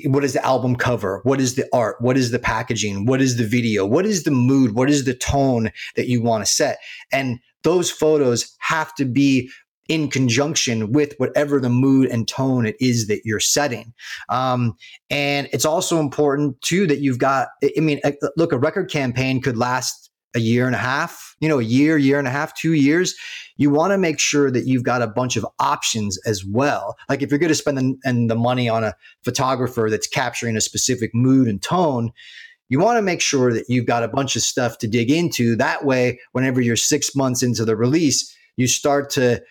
What 0.04 0.24
is 0.24 0.34
the 0.34 0.44
album 0.44 0.76
cover? 0.76 1.20
What 1.22 1.40
is 1.40 1.54
the 1.54 1.66
art? 1.72 1.96
What 2.00 2.18
is 2.18 2.30
the 2.30 2.38
packaging? 2.38 3.06
What 3.06 3.22
is 3.22 3.38
the 3.38 3.46
video? 3.46 3.86
What 3.86 4.04
is 4.04 4.24
the 4.24 4.30
mood? 4.30 4.74
What 4.74 4.90
is 4.90 5.06
the 5.06 5.14
tone 5.14 5.70
that 5.96 6.08
you 6.08 6.20
want 6.22 6.44
to 6.44 6.52
set? 6.52 6.78
And 7.10 7.38
those 7.64 7.90
photos 7.90 8.54
have 8.58 8.94
to 8.96 9.06
be 9.06 9.50
in 9.88 10.08
conjunction 10.08 10.92
with 10.92 11.14
whatever 11.16 11.60
the 11.60 11.70
mood 11.70 12.08
and 12.10 12.28
tone 12.28 12.66
it 12.66 12.76
is 12.78 13.06
that 13.08 13.22
you're 13.24 13.40
setting. 13.40 13.92
Um, 14.28 14.76
and 15.10 15.48
it's 15.52 15.64
also 15.64 15.98
important 15.98 16.60
too 16.60 16.86
that 16.86 17.00
you've 17.00 17.18
got, 17.18 17.48
I 17.64 17.80
mean, 17.80 18.00
look, 18.36 18.52
a 18.52 18.58
record 18.58 18.90
campaign 18.90 19.40
could 19.40 19.56
last 19.56 20.10
a 20.36 20.40
year 20.40 20.66
and 20.66 20.74
a 20.74 20.78
half, 20.78 21.34
you 21.40 21.48
know, 21.48 21.58
a 21.58 21.64
year, 21.64 21.96
year 21.96 22.18
and 22.18 22.28
a 22.28 22.30
half, 22.30 22.54
two 22.54 22.74
years. 22.74 23.14
You 23.56 23.70
want 23.70 23.92
to 23.92 23.98
make 23.98 24.20
sure 24.20 24.50
that 24.50 24.66
you've 24.66 24.82
got 24.82 25.00
a 25.00 25.06
bunch 25.06 25.36
of 25.36 25.46
options 25.58 26.18
as 26.26 26.44
well. 26.44 26.96
Like 27.08 27.22
if 27.22 27.30
you're 27.30 27.38
going 27.38 27.48
to 27.48 27.54
spend 27.54 27.78
the, 27.78 27.96
and 28.04 28.30
the 28.30 28.36
money 28.36 28.68
on 28.68 28.84
a 28.84 28.94
photographer 29.24 29.88
that's 29.90 30.06
capturing 30.06 30.56
a 30.56 30.60
specific 30.60 31.10
mood 31.14 31.48
and 31.48 31.62
tone, 31.62 32.12
you 32.68 32.78
want 32.78 32.98
to 32.98 33.02
make 33.02 33.22
sure 33.22 33.52
that 33.54 33.64
you've 33.68 33.86
got 33.86 34.02
a 34.02 34.08
bunch 34.08 34.36
of 34.36 34.42
stuff 34.42 34.76
to 34.78 34.86
dig 34.86 35.10
into. 35.10 35.56
That 35.56 35.86
way, 35.86 36.20
whenever 36.32 36.60
you're 36.60 36.76
six 36.76 37.16
months 37.16 37.42
into 37.42 37.64
the 37.64 37.74
release, 37.74 38.34
you 38.56 38.66
start 38.66 39.08
to 39.10 39.42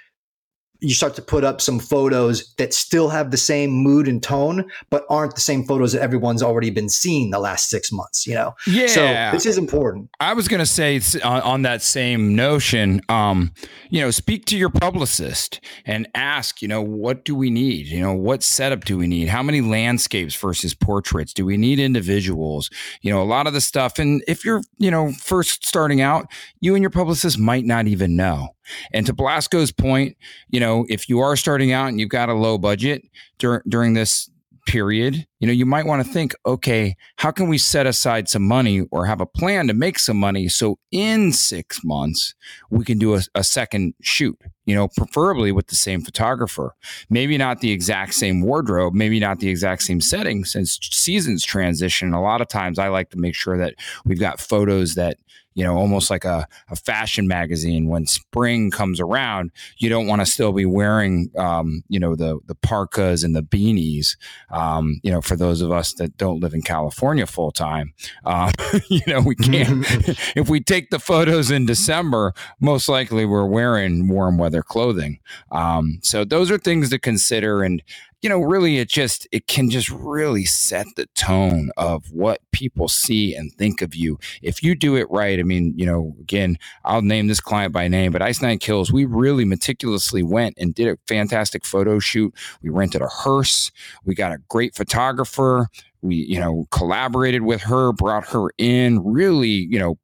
you 0.79 0.93
start 0.93 1.15
to 1.15 1.21
put 1.21 1.43
up 1.43 1.61
some 1.61 1.79
photos 1.79 2.53
that 2.55 2.73
still 2.73 3.09
have 3.09 3.31
the 3.31 3.37
same 3.37 3.71
mood 3.71 4.07
and 4.07 4.21
tone, 4.21 4.69
but 4.89 5.05
aren't 5.09 5.35
the 5.35 5.41
same 5.41 5.63
photos 5.63 5.93
that 5.93 6.01
everyone's 6.01 6.43
already 6.43 6.69
been 6.69 6.89
seeing 6.89 7.31
the 7.31 7.39
last 7.39 7.69
six 7.69 7.91
months, 7.91 8.27
you 8.27 8.35
know? 8.35 8.55
Yeah. 8.67 8.87
So 8.87 9.01
this 9.31 9.45
is 9.45 9.57
important. 9.57 10.09
I 10.19 10.33
was 10.33 10.47
going 10.47 10.59
to 10.59 10.65
say 10.65 11.01
on, 11.23 11.41
on, 11.41 11.61
that 11.63 11.81
same 11.81 12.35
notion, 12.35 13.01
um, 13.09 13.51
you 13.89 14.01
know, 14.01 14.11
speak 14.11 14.45
to 14.45 14.57
your 14.57 14.69
publicist 14.69 15.59
and 15.85 16.07
ask, 16.13 16.61
you 16.61 16.67
know, 16.67 16.81
what 16.81 17.25
do 17.25 17.35
we 17.35 17.49
need? 17.49 17.87
You 17.87 18.01
know, 18.01 18.13
what 18.13 18.43
setup 18.43 18.85
do 18.85 18.97
we 18.97 19.07
need? 19.07 19.27
How 19.27 19.43
many 19.43 19.61
landscapes 19.61 20.35
versus 20.35 20.73
portraits? 20.73 21.33
Do 21.33 21.45
we 21.45 21.57
need 21.57 21.79
individuals? 21.79 22.69
You 23.01 23.11
know, 23.11 23.21
a 23.21 23.25
lot 23.25 23.47
of 23.47 23.53
the 23.53 23.61
stuff. 23.61 23.99
And 23.99 24.23
if 24.27 24.45
you're, 24.45 24.61
you 24.77 24.91
know, 24.91 25.11
first 25.11 25.65
starting 25.65 26.01
out, 26.01 26.27
you 26.59 26.75
and 26.75 26.83
your 26.83 26.91
publicist 26.91 27.39
might 27.39 27.65
not 27.65 27.87
even 27.87 28.15
know. 28.15 28.49
And 28.93 29.05
to 29.05 29.13
Blasco's 29.13 29.71
point, 29.71 30.17
you 30.49 30.59
know, 30.59 30.85
if 30.89 31.09
you 31.09 31.19
are 31.19 31.35
starting 31.35 31.71
out 31.71 31.87
and 31.87 31.99
you've 31.99 32.09
got 32.09 32.29
a 32.29 32.33
low 32.33 32.57
budget 32.57 33.03
dur- 33.39 33.63
during 33.67 33.93
this 33.93 34.29
period, 34.67 35.25
you 35.39 35.47
know, 35.47 35.53
you 35.53 35.65
might 35.65 35.85
want 35.85 36.05
to 36.05 36.13
think, 36.13 36.35
okay, 36.45 36.95
how 37.15 37.31
can 37.31 37.47
we 37.47 37.57
set 37.57 37.87
aside 37.87 38.27
some 38.27 38.45
money 38.45 38.81
or 38.91 39.05
have 39.05 39.21
a 39.21 39.25
plan 39.25 39.67
to 39.67 39.73
make 39.73 39.97
some 39.97 40.17
money 40.17 40.47
so 40.49 40.77
in 40.91 41.31
six 41.31 41.83
months 41.83 42.35
we 42.69 42.83
can 42.83 42.99
do 42.99 43.15
a, 43.15 43.21
a 43.33 43.43
second 43.43 43.93
shoot, 44.01 44.37
you 44.65 44.75
know, 44.75 44.89
preferably 44.89 45.51
with 45.51 45.67
the 45.67 45.75
same 45.75 46.01
photographer. 46.01 46.75
Maybe 47.09 47.37
not 47.37 47.61
the 47.61 47.71
exact 47.71 48.13
same 48.13 48.41
wardrobe, 48.41 48.93
maybe 48.93 49.19
not 49.19 49.39
the 49.39 49.49
exact 49.49 49.83
same 49.83 50.01
setting 50.01 50.43
since 50.43 50.77
seasons 50.81 51.45
transition. 51.45 52.13
A 52.13 52.21
lot 52.21 52.41
of 52.41 52.49
times 52.49 52.77
I 52.77 52.89
like 52.89 53.09
to 53.11 53.17
make 53.17 53.35
sure 53.35 53.57
that 53.57 53.75
we've 54.05 54.19
got 54.19 54.39
photos 54.39 54.95
that 54.95 55.17
you 55.57 55.63
know, 55.63 55.75
almost 55.75 56.11
like 56.11 56.23
a, 56.23 56.47
a 56.69 56.75
fashion 56.75 57.27
magazine. 57.27 57.87
When 57.87 58.05
spring 58.05 58.69
comes 58.69 58.99
around, 58.99 59.49
you 59.79 59.89
don't 59.89 60.05
want 60.05 60.21
to 60.21 60.25
still 60.27 60.51
be 60.53 60.67
wearing, 60.67 61.31
um, 61.35 61.83
you 61.89 61.99
know, 61.99 62.15
the 62.15 62.39
the 62.45 62.53
parkas 62.53 63.23
and 63.23 63.35
the 63.35 63.41
beanies. 63.41 64.17
Um, 64.51 64.99
you 65.01 65.09
know, 65.09 65.19
for 65.19 65.35
those 65.35 65.63
of 65.63 65.71
us 65.71 65.93
that 65.95 66.15
don't 66.15 66.41
live 66.41 66.53
in 66.53 66.61
California 66.61 67.25
full 67.25 67.51
time, 67.51 67.95
uh, 68.23 68.51
you 68.87 69.01
know, 69.07 69.19
we 69.19 69.33
can't. 69.33 69.83
if 70.35 70.47
we 70.47 70.59
take 70.59 70.91
the 70.91 70.99
photos 70.99 71.49
in 71.49 71.65
December, 71.65 72.35
most 72.59 72.87
likely 72.87 73.25
we're 73.25 73.47
wearing 73.47 74.07
warm 74.07 74.37
weather 74.37 74.61
clothing. 74.61 75.17
Um, 75.51 75.97
so 76.03 76.23
those 76.23 76.51
are 76.51 76.59
things 76.59 76.91
to 76.91 76.99
consider, 76.99 77.63
and 77.63 77.81
you 78.21 78.29
know, 78.29 78.39
really 78.39 78.77
it 78.77 78.89
just 78.89 79.27
it 79.31 79.47
can 79.47 79.69
just 79.69 79.89
really 79.89 80.45
set 80.45 80.87
the 80.95 81.05
tone 81.15 81.69
of 81.77 82.11
what 82.11 82.39
people 82.51 82.87
see 82.87 83.35
and 83.35 83.53
think 83.53 83.81
of 83.81 83.93
you. 83.93 84.17
If 84.41 84.63
you 84.63 84.75
do 84.75 84.95
it 84.95 85.07
right, 85.11 85.39
I 85.39 85.43
mean, 85.43 85.73
you 85.77 85.85
know, 85.85 86.15
again, 86.19 86.57
I'll 86.83 87.03
name 87.03 87.27
this 87.27 87.39
client 87.39 87.73
by 87.73 87.87
name, 87.87 88.11
but 88.11 88.21
Ice 88.21 88.41
Nine 88.41 88.57
Kills, 88.57 88.91
we 88.91 89.05
really 89.05 89.45
meticulously 89.45 90.23
went 90.23 90.55
and 90.57 90.73
did 90.73 90.87
a 90.87 90.97
fantastic 91.07 91.63
photo 91.63 91.99
shoot. 91.99 92.33
We 92.63 92.69
rented 92.69 93.01
a 93.01 93.07
hearse, 93.07 93.71
we 94.03 94.15
got 94.15 94.31
a 94.31 94.39
great 94.49 94.75
photographer, 94.75 95.67
we, 96.01 96.15
you 96.15 96.39
know, 96.39 96.65
collaborated 96.71 97.43
with 97.43 97.61
her, 97.63 97.91
brought 97.93 98.27
her 98.29 98.47
in, 98.57 99.03
really, 99.03 99.67
you 99.69 99.77
know, 99.77 99.97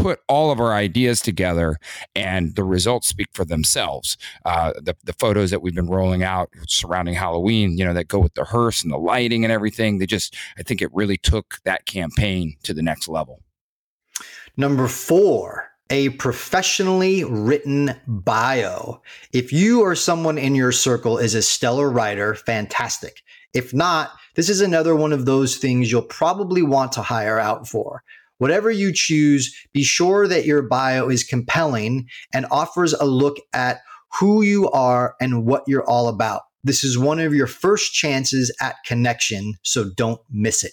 put 0.00 0.20
all 0.28 0.50
of 0.50 0.60
our 0.60 0.72
ideas 0.72 1.20
together 1.20 1.76
and 2.14 2.56
the 2.56 2.64
results 2.64 3.08
speak 3.08 3.28
for 3.32 3.44
themselves. 3.44 4.16
Uh, 4.44 4.72
the, 4.80 4.96
the 5.04 5.12
photos 5.14 5.50
that 5.50 5.60
we've 5.60 5.74
been 5.74 5.88
rolling 5.88 6.22
out 6.22 6.50
surrounding 6.66 7.14
Halloween, 7.14 7.76
you 7.76 7.84
know, 7.84 7.92
that 7.94 8.08
go 8.08 8.18
with 8.18 8.34
the 8.34 8.44
hearse 8.44 8.82
and 8.82 8.92
the 8.92 8.98
lighting 8.98 9.44
and 9.44 9.52
everything, 9.52 9.98
they 9.98 10.06
just, 10.06 10.34
I 10.58 10.62
think 10.62 10.80
it 10.80 10.90
really 10.94 11.16
took 11.16 11.60
that 11.64 11.86
campaign 11.86 12.56
to 12.62 12.72
the 12.72 12.82
next 12.82 13.08
level. 13.08 13.42
Number 14.56 14.88
four, 14.88 15.68
a 15.90 16.10
professionally 16.10 17.24
written 17.24 17.94
bio. 18.06 19.02
If 19.32 19.52
you 19.52 19.82
or 19.82 19.94
someone 19.94 20.38
in 20.38 20.54
your 20.54 20.72
circle 20.72 21.18
is 21.18 21.34
a 21.34 21.42
stellar 21.42 21.90
writer, 21.90 22.34
fantastic. 22.34 23.22
If 23.52 23.74
not, 23.74 24.12
this 24.36 24.48
is 24.48 24.60
another 24.60 24.94
one 24.94 25.12
of 25.12 25.26
those 25.26 25.56
things 25.56 25.90
you'll 25.90 26.02
probably 26.02 26.62
want 26.62 26.92
to 26.92 27.02
hire 27.02 27.38
out 27.38 27.66
for. 27.66 28.02
Whatever 28.40 28.70
you 28.70 28.90
choose, 28.94 29.54
be 29.74 29.82
sure 29.82 30.26
that 30.26 30.46
your 30.46 30.62
bio 30.62 31.10
is 31.10 31.24
compelling 31.24 32.06
and 32.32 32.46
offers 32.50 32.94
a 32.94 33.04
look 33.04 33.36
at 33.52 33.80
who 34.18 34.40
you 34.40 34.70
are 34.70 35.14
and 35.20 35.44
what 35.44 35.62
you're 35.66 35.84
all 35.84 36.08
about. 36.08 36.40
This 36.64 36.82
is 36.82 36.96
one 36.96 37.20
of 37.20 37.34
your 37.34 37.46
first 37.46 37.92
chances 37.92 38.50
at 38.58 38.76
connection, 38.86 39.52
so 39.62 39.90
don't 39.94 40.20
miss 40.30 40.64
it. 40.64 40.72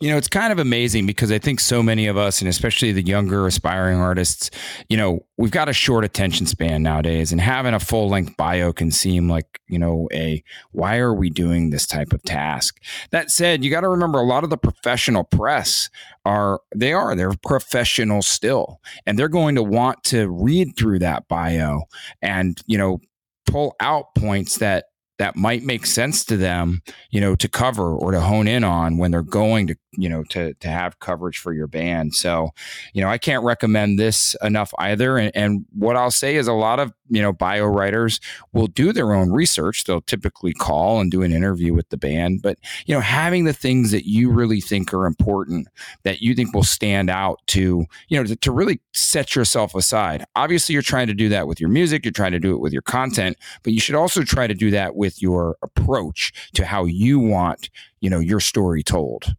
You 0.00 0.10
know, 0.10 0.16
it's 0.16 0.28
kind 0.28 0.52
of 0.52 0.58
amazing 0.58 1.06
because 1.06 1.30
I 1.30 1.38
think 1.38 1.60
so 1.60 1.82
many 1.82 2.06
of 2.06 2.16
us, 2.16 2.40
and 2.40 2.48
especially 2.48 2.92
the 2.92 3.02
younger 3.02 3.46
aspiring 3.46 3.98
artists, 3.98 4.50
you 4.88 4.96
know, 4.96 5.24
we've 5.36 5.50
got 5.50 5.68
a 5.68 5.72
short 5.72 6.04
attention 6.04 6.46
span 6.46 6.82
nowadays, 6.82 7.32
and 7.32 7.40
having 7.40 7.74
a 7.74 7.80
full 7.80 8.08
length 8.08 8.36
bio 8.36 8.72
can 8.72 8.90
seem 8.90 9.28
like, 9.28 9.60
you 9.68 9.78
know, 9.78 10.08
a 10.12 10.42
why 10.72 10.98
are 10.98 11.14
we 11.14 11.30
doing 11.30 11.70
this 11.70 11.86
type 11.86 12.12
of 12.12 12.22
task? 12.24 12.80
That 13.10 13.30
said, 13.30 13.64
you 13.64 13.70
got 13.70 13.82
to 13.82 13.88
remember 13.88 14.18
a 14.18 14.26
lot 14.26 14.44
of 14.44 14.50
the 14.50 14.58
professional 14.58 15.24
press 15.24 15.88
are, 16.24 16.60
they 16.74 16.92
are, 16.92 17.14
they're 17.14 17.34
professional 17.34 18.22
still, 18.22 18.80
and 19.06 19.18
they're 19.18 19.28
going 19.28 19.54
to 19.54 19.62
want 19.62 20.02
to 20.04 20.28
read 20.28 20.76
through 20.76 20.98
that 21.00 21.28
bio 21.28 21.82
and, 22.20 22.60
you 22.66 22.78
know, 22.78 23.00
pull 23.46 23.76
out 23.80 24.14
points 24.14 24.58
that 24.58 24.86
that 25.18 25.36
might 25.36 25.62
make 25.62 25.86
sense 25.86 26.24
to 26.24 26.36
them, 26.36 26.82
you 27.10 27.20
know, 27.20 27.34
to 27.36 27.48
cover 27.48 27.94
or 27.94 28.10
to 28.10 28.20
hone 28.20 28.48
in 28.48 28.64
on 28.64 28.98
when 28.98 29.10
they're 29.10 29.22
going 29.22 29.66
to 29.68 29.76
you 29.96 30.08
know 30.08 30.24
to 30.24 30.54
to 30.54 30.68
have 30.68 30.98
coverage 30.98 31.38
for 31.38 31.52
your 31.52 31.66
band. 31.66 32.14
So 32.14 32.50
you 32.92 33.02
know 33.02 33.08
i 33.08 33.18
can't 33.18 33.44
recommend 33.44 33.98
this 33.98 34.36
enough 34.42 34.72
either. 34.78 35.18
And, 35.18 35.32
and, 35.34 35.64
what 35.72 35.96
i'll 35.96 36.10
say 36.10 36.36
is 36.36 36.48
a 36.48 36.52
lot 36.52 36.80
of 36.80 36.92
you 37.08 37.20
know 37.20 37.32
bio 37.32 37.66
writers 37.66 38.20
will 38.52 38.66
do 38.66 38.92
their 38.92 39.12
own 39.12 39.30
research. 39.30 39.84
They'll 39.84 40.00
typically 40.00 40.52
call 40.52 41.00
and 41.00 41.10
do 41.10 41.22
an 41.22 41.32
interview 41.32 41.74
with 41.74 41.88
the 41.90 41.96
band. 41.96 42.42
But 42.42 42.58
you 42.86 42.94
know 42.94 43.00
having 43.00 43.44
the 43.44 43.52
things 43.52 43.90
that 43.90 44.06
you 44.06 44.30
really 44.30 44.60
think 44.60 44.92
are 44.94 45.06
important 45.06 45.68
that 46.02 46.20
you 46.20 46.34
think 46.34 46.54
will 46.54 46.62
stand 46.62 47.10
out 47.10 47.40
to 47.48 47.84
you 48.08 48.18
know 48.18 48.24
to, 48.24 48.36
to 48.36 48.52
really 48.52 48.80
set 48.92 49.34
yourself 49.34 49.74
aside. 49.74 50.24
Obviously 50.36 50.72
you're 50.72 50.82
trying 50.82 51.06
to 51.06 51.14
do 51.14 51.28
that 51.28 51.46
with 51.46 51.60
your 51.60 51.70
music. 51.70 52.04
You're 52.04 52.12
trying 52.12 52.32
to 52.32 52.40
do 52.40 52.54
it 52.54 52.60
with 52.60 52.72
your 52.72 52.82
content. 52.82 53.36
But 53.62 53.72
you 53.72 53.80
should 53.80 53.94
also 53.94 54.22
try 54.22 54.46
to 54.46 54.54
do 54.54 54.70
that 54.70 54.96
with 54.96 55.20
your 55.20 55.56
approach 55.62 56.32
to 56.54 56.64
how 56.64 56.84
you 56.84 57.18
want 57.18 57.70
you 58.00 58.10
know 58.10 58.18
your 58.20 58.40
story 58.40 58.82
told. 58.82 59.34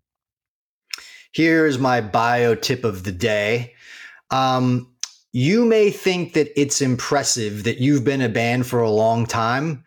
Here's 1.32 1.78
my 1.78 2.00
bio 2.00 2.56
tip 2.56 2.84
of 2.86 3.04
the 3.04 3.12
day. 3.12 3.74
Um, 4.32 4.95
you 5.36 5.66
may 5.66 5.92
think 5.92 6.32
that 6.32 6.50
it's 6.58 6.80
impressive 6.80 7.66
that 7.66 7.78
you've 7.80 8.06
been 8.06 8.22
a 8.22 8.30
band 8.30 8.66
for 8.66 8.80
a 8.80 8.90
long 8.90 9.26
time, 9.26 9.84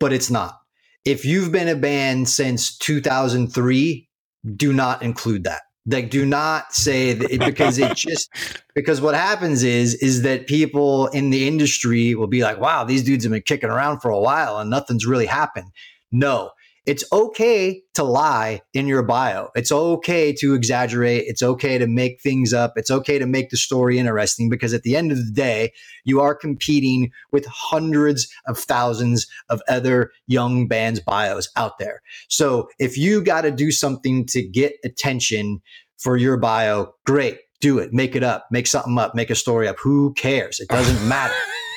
but 0.00 0.12
it's 0.12 0.28
not. 0.28 0.58
If 1.04 1.24
you've 1.24 1.52
been 1.52 1.68
a 1.68 1.76
band 1.76 2.28
since 2.28 2.76
2003, 2.78 4.08
do 4.56 4.72
not 4.72 5.00
include 5.00 5.44
that. 5.44 5.62
Like, 5.86 6.10
do 6.10 6.26
not 6.26 6.74
say 6.74 7.12
that 7.12 7.30
it, 7.30 7.38
because 7.38 7.78
it 7.78 7.94
just 7.96 8.28
because 8.74 9.00
what 9.00 9.14
happens 9.14 9.62
is 9.62 9.94
is 9.94 10.22
that 10.22 10.48
people 10.48 11.06
in 11.06 11.30
the 11.30 11.46
industry 11.46 12.16
will 12.16 12.26
be 12.26 12.42
like, 12.42 12.58
"Wow, 12.58 12.82
these 12.82 13.04
dudes 13.04 13.22
have 13.22 13.30
been 13.30 13.42
kicking 13.42 13.70
around 13.70 14.00
for 14.00 14.10
a 14.10 14.18
while 14.18 14.58
and 14.58 14.68
nothing's 14.68 15.06
really 15.06 15.26
happened." 15.26 15.70
No, 16.10 16.50
it's 16.88 17.04
okay 17.12 17.82
to 17.92 18.02
lie 18.02 18.62
in 18.72 18.86
your 18.86 19.02
bio. 19.02 19.50
It's 19.54 19.70
okay 19.70 20.32
to 20.32 20.54
exaggerate. 20.54 21.24
It's 21.26 21.42
okay 21.42 21.76
to 21.76 21.86
make 21.86 22.22
things 22.22 22.54
up. 22.54 22.72
It's 22.76 22.90
okay 22.90 23.18
to 23.18 23.26
make 23.26 23.50
the 23.50 23.58
story 23.58 23.98
interesting 23.98 24.48
because 24.48 24.72
at 24.72 24.84
the 24.84 24.96
end 24.96 25.12
of 25.12 25.18
the 25.18 25.30
day, 25.30 25.74
you 26.04 26.22
are 26.22 26.34
competing 26.34 27.12
with 27.30 27.44
hundreds 27.44 28.26
of 28.46 28.56
thousands 28.56 29.26
of 29.50 29.60
other 29.68 30.12
young 30.28 30.66
bands' 30.66 31.00
bios 31.00 31.50
out 31.56 31.78
there. 31.78 32.00
So 32.28 32.70
if 32.78 32.96
you 32.96 33.22
got 33.22 33.42
to 33.42 33.50
do 33.50 33.70
something 33.70 34.24
to 34.28 34.40
get 34.40 34.76
attention 34.82 35.60
for 35.98 36.16
your 36.16 36.38
bio, 36.38 36.94
great. 37.04 37.38
Do 37.60 37.78
it. 37.78 37.92
Make 37.92 38.16
it 38.16 38.22
up. 38.22 38.46
Make 38.50 38.66
something 38.66 38.96
up. 38.96 39.14
Make 39.14 39.28
a 39.28 39.34
story 39.34 39.68
up. 39.68 39.76
Who 39.78 40.14
cares? 40.14 40.58
It 40.58 40.68
doesn't 40.68 41.06
matter. 41.06 41.34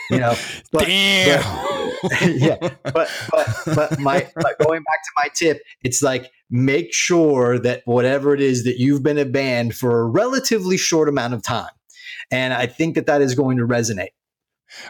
You 0.10 0.20
know. 0.20 0.36
But, 0.72 0.86
Damn. 0.86 1.44
But, 1.44 1.81
yeah, 2.26 2.58
but 2.84 3.10
but 3.32 3.48
but 3.76 4.00
my 4.00 4.28
but 4.36 4.58
going 4.60 4.82
back 4.82 5.04
to 5.04 5.12
my 5.18 5.30
tip, 5.34 5.62
it's 5.84 6.02
like 6.02 6.32
make 6.50 6.94
sure 6.94 7.60
that 7.60 7.82
whatever 7.86 8.34
it 8.34 8.42
is 8.42 8.64
that 8.64 8.78
you've 8.80 9.04
been 9.04 9.18
a 9.18 9.26
band 9.26 9.76
for 9.76 10.02
a 10.02 10.06
relatively 10.06 10.78
short 10.78 11.10
amount 11.10 11.34
of 11.34 11.44
time, 11.44 11.72
and 12.32 12.54
I 12.54 12.66
think 12.66 12.96
that 12.96 13.06
that 13.06 13.22
is 13.22 13.36
going 13.36 13.58
to 13.58 13.68
resonate. 13.68 14.12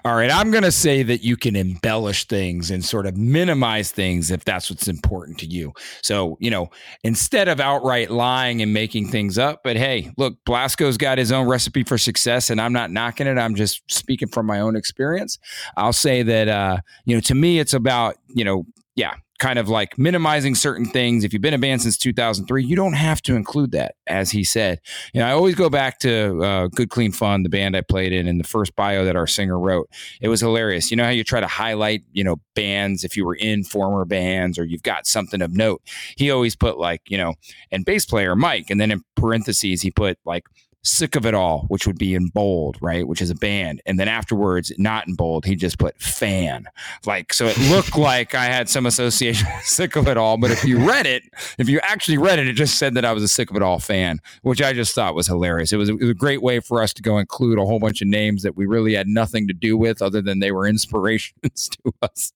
All 0.05 0.15
right, 0.15 0.31
I'm 0.31 0.51
going 0.51 0.63
to 0.63 0.71
say 0.71 1.03
that 1.03 1.23
you 1.23 1.37
can 1.37 1.55
embellish 1.55 2.25
things 2.27 2.71
and 2.71 2.83
sort 2.83 3.05
of 3.05 3.17
minimize 3.17 3.91
things 3.91 4.31
if 4.31 4.45
that's 4.45 4.69
what's 4.69 4.87
important 4.87 5.37
to 5.39 5.45
you. 5.45 5.73
So, 6.01 6.37
you 6.39 6.49
know, 6.49 6.69
instead 7.03 7.47
of 7.47 7.59
outright 7.59 8.11
lying 8.11 8.61
and 8.61 8.73
making 8.73 9.09
things 9.09 9.37
up, 9.37 9.61
but 9.63 9.77
hey, 9.77 10.11
look, 10.17 10.35
Blasco's 10.45 10.97
got 10.97 11.17
his 11.17 11.31
own 11.31 11.47
recipe 11.47 11.83
for 11.83 11.97
success 11.97 12.49
and 12.49 12.61
I'm 12.61 12.73
not 12.73 12.91
knocking 12.91 13.27
it. 13.27 13.37
I'm 13.37 13.55
just 13.55 13.81
speaking 13.91 14.27
from 14.27 14.45
my 14.45 14.59
own 14.59 14.75
experience. 14.75 15.37
I'll 15.77 15.93
say 15.93 16.23
that 16.23 16.47
uh, 16.47 16.77
you 17.05 17.15
know, 17.15 17.21
to 17.21 17.35
me 17.35 17.59
it's 17.59 17.73
about, 17.73 18.15
you 18.33 18.43
know, 18.43 18.65
yeah, 18.95 19.13
kind 19.41 19.57
of 19.57 19.67
like 19.67 19.97
minimizing 19.97 20.53
certain 20.53 20.85
things. 20.85 21.23
If 21.23 21.33
you've 21.33 21.41
been 21.41 21.55
a 21.55 21.57
band 21.57 21.81
since 21.81 21.97
2003, 21.97 22.63
you 22.63 22.75
don't 22.75 22.93
have 22.93 23.23
to 23.23 23.35
include 23.35 23.71
that, 23.71 23.95
as 24.05 24.29
he 24.29 24.43
said. 24.43 24.79
You 25.15 25.19
know, 25.19 25.27
I 25.27 25.31
always 25.31 25.55
go 25.55 25.67
back 25.67 25.97
to 26.01 26.43
uh, 26.43 26.67
Good 26.67 26.91
Clean 26.91 27.11
Fun, 27.11 27.41
the 27.41 27.49
band 27.49 27.75
I 27.75 27.81
played 27.81 28.13
in, 28.13 28.27
and 28.27 28.39
the 28.39 28.47
first 28.47 28.75
bio 28.75 29.03
that 29.03 29.15
our 29.15 29.25
singer 29.25 29.57
wrote. 29.57 29.89
It 30.21 30.27
was 30.27 30.41
hilarious. 30.41 30.91
You 30.91 30.97
know 30.97 31.05
how 31.05 31.09
you 31.09 31.23
try 31.23 31.39
to 31.39 31.47
highlight, 31.47 32.03
you 32.11 32.23
know, 32.23 32.35
bands 32.53 33.03
if 33.03 33.17
you 33.17 33.25
were 33.25 33.33
in 33.33 33.63
former 33.63 34.05
bands 34.05 34.59
or 34.59 34.63
you've 34.63 34.83
got 34.83 35.07
something 35.07 35.41
of 35.41 35.51
note. 35.51 35.81
He 36.15 36.29
always 36.29 36.55
put 36.55 36.77
like, 36.77 37.01
you 37.09 37.17
know, 37.17 37.33
and 37.71 37.83
bass 37.83 38.05
player 38.05 38.35
Mike, 38.35 38.69
and 38.69 38.79
then 38.79 38.91
in 38.91 39.01
parentheses 39.15 39.81
he 39.81 39.89
put 39.89 40.19
like 40.23 40.45
Sick 40.83 41.15
of 41.15 41.25
It 41.25 41.33
All, 41.33 41.65
which 41.67 41.85
would 41.85 41.97
be 41.97 42.15
in 42.15 42.27
bold, 42.27 42.77
right? 42.81 43.07
Which 43.07 43.21
is 43.21 43.29
a 43.29 43.35
band. 43.35 43.81
And 43.85 43.99
then 43.99 44.07
afterwards, 44.07 44.71
not 44.77 45.07
in 45.07 45.13
bold, 45.13 45.45
he 45.45 45.55
just 45.55 45.77
put 45.77 45.99
fan. 46.01 46.65
Like, 47.05 47.33
so 47.33 47.45
it 47.45 47.57
looked 47.69 47.95
like 47.97 48.33
I 48.33 48.45
had 48.45 48.67
some 48.67 48.85
association 48.85 49.47
with 49.53 49.65
Sick 49.65 49.95
of 49.95 50.07
It 50.07 50.17
All. 50.17 50.37
But 50.37 50.51
if 50.51 50.63
you 50.63 50.79
read 50.87 51.05
it, 51.05 51.23
if 51.59 51.69
you 51.69 51.79
actually 51.81 52.17
read 52.17 52.39
it, 52.39 52.47
it 52.47 52.53
just 52.53 52.79
said 52.79 52.95
that 52.95 53.05
I 53.05 53.13
was 53.13 53.23
a 53.23 53.27
Sick 53.27 53.51
of 53.51 53.55
It 53.55 53.61
All 53.61 53.79
fan, 53.79 54.19
which 54.41 54.61
I 54.61 54.73
just 54.73 54.95
thought 54.95 55.13
was 55.13 55.27
hilarious. 55.27 55.71
It 55.71 55.77
was, 55.77 55.89
it 55.89 55.99
was 55.99 56.09
a 56.09 56.15
great 56.15 56.41
way 56.41 56.59
for 56.59 56.81
us 56.81 56.93
to 56.93 57.01
go 57.01 57.19
include 57.19 57.59
a 57.59 57.65
whole 57.65 57.79
bunch 57.79 58.01
of 58.01 58.07
names 58.07 58.41
that 58.43 58.55
we 58.55 58.65
really 58.65 58.95
had 58.95 59.07
nothing 59.07 59.47
to 59.47 59.53
do 59.53 59.77
with 59.77 60.01
other 60.01 60.21
than 60.21 60.39
they 60.39 60.51
were 60.51 60.67
inspirations 60.71 61.69
to 61.69 61.93
us 62.01 62.33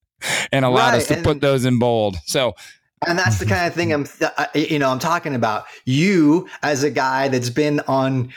and 0.52 0.66
allowed 0.66 0.92
right. 0.92 0.98
us 0.98 1.08
to 1.08 1.22
put 1.22 1.42
those 1.42 1.66
in 1.66 1.80
bold. 1.80 2.18
So 2.26 2.54
and 3.08 3.18
that's 3.18 3.40
the 3.40 3.46
kind 3.46 3.68
of 3.68 3.74
thing 3.74 3.94
I'm, 3.94 4.06
you 4.54 4.80
know, 4.80 4.90
I'm 4.90 5.00
talking 5.00 5.36
about. 5.36 5.66
You 5.86 6.48
as 6.64 6.84
a 6.84 6.90
guy 6.90 7.28
that's 7.28 7.50
been 7.50 7.80
on, 7.88 8.32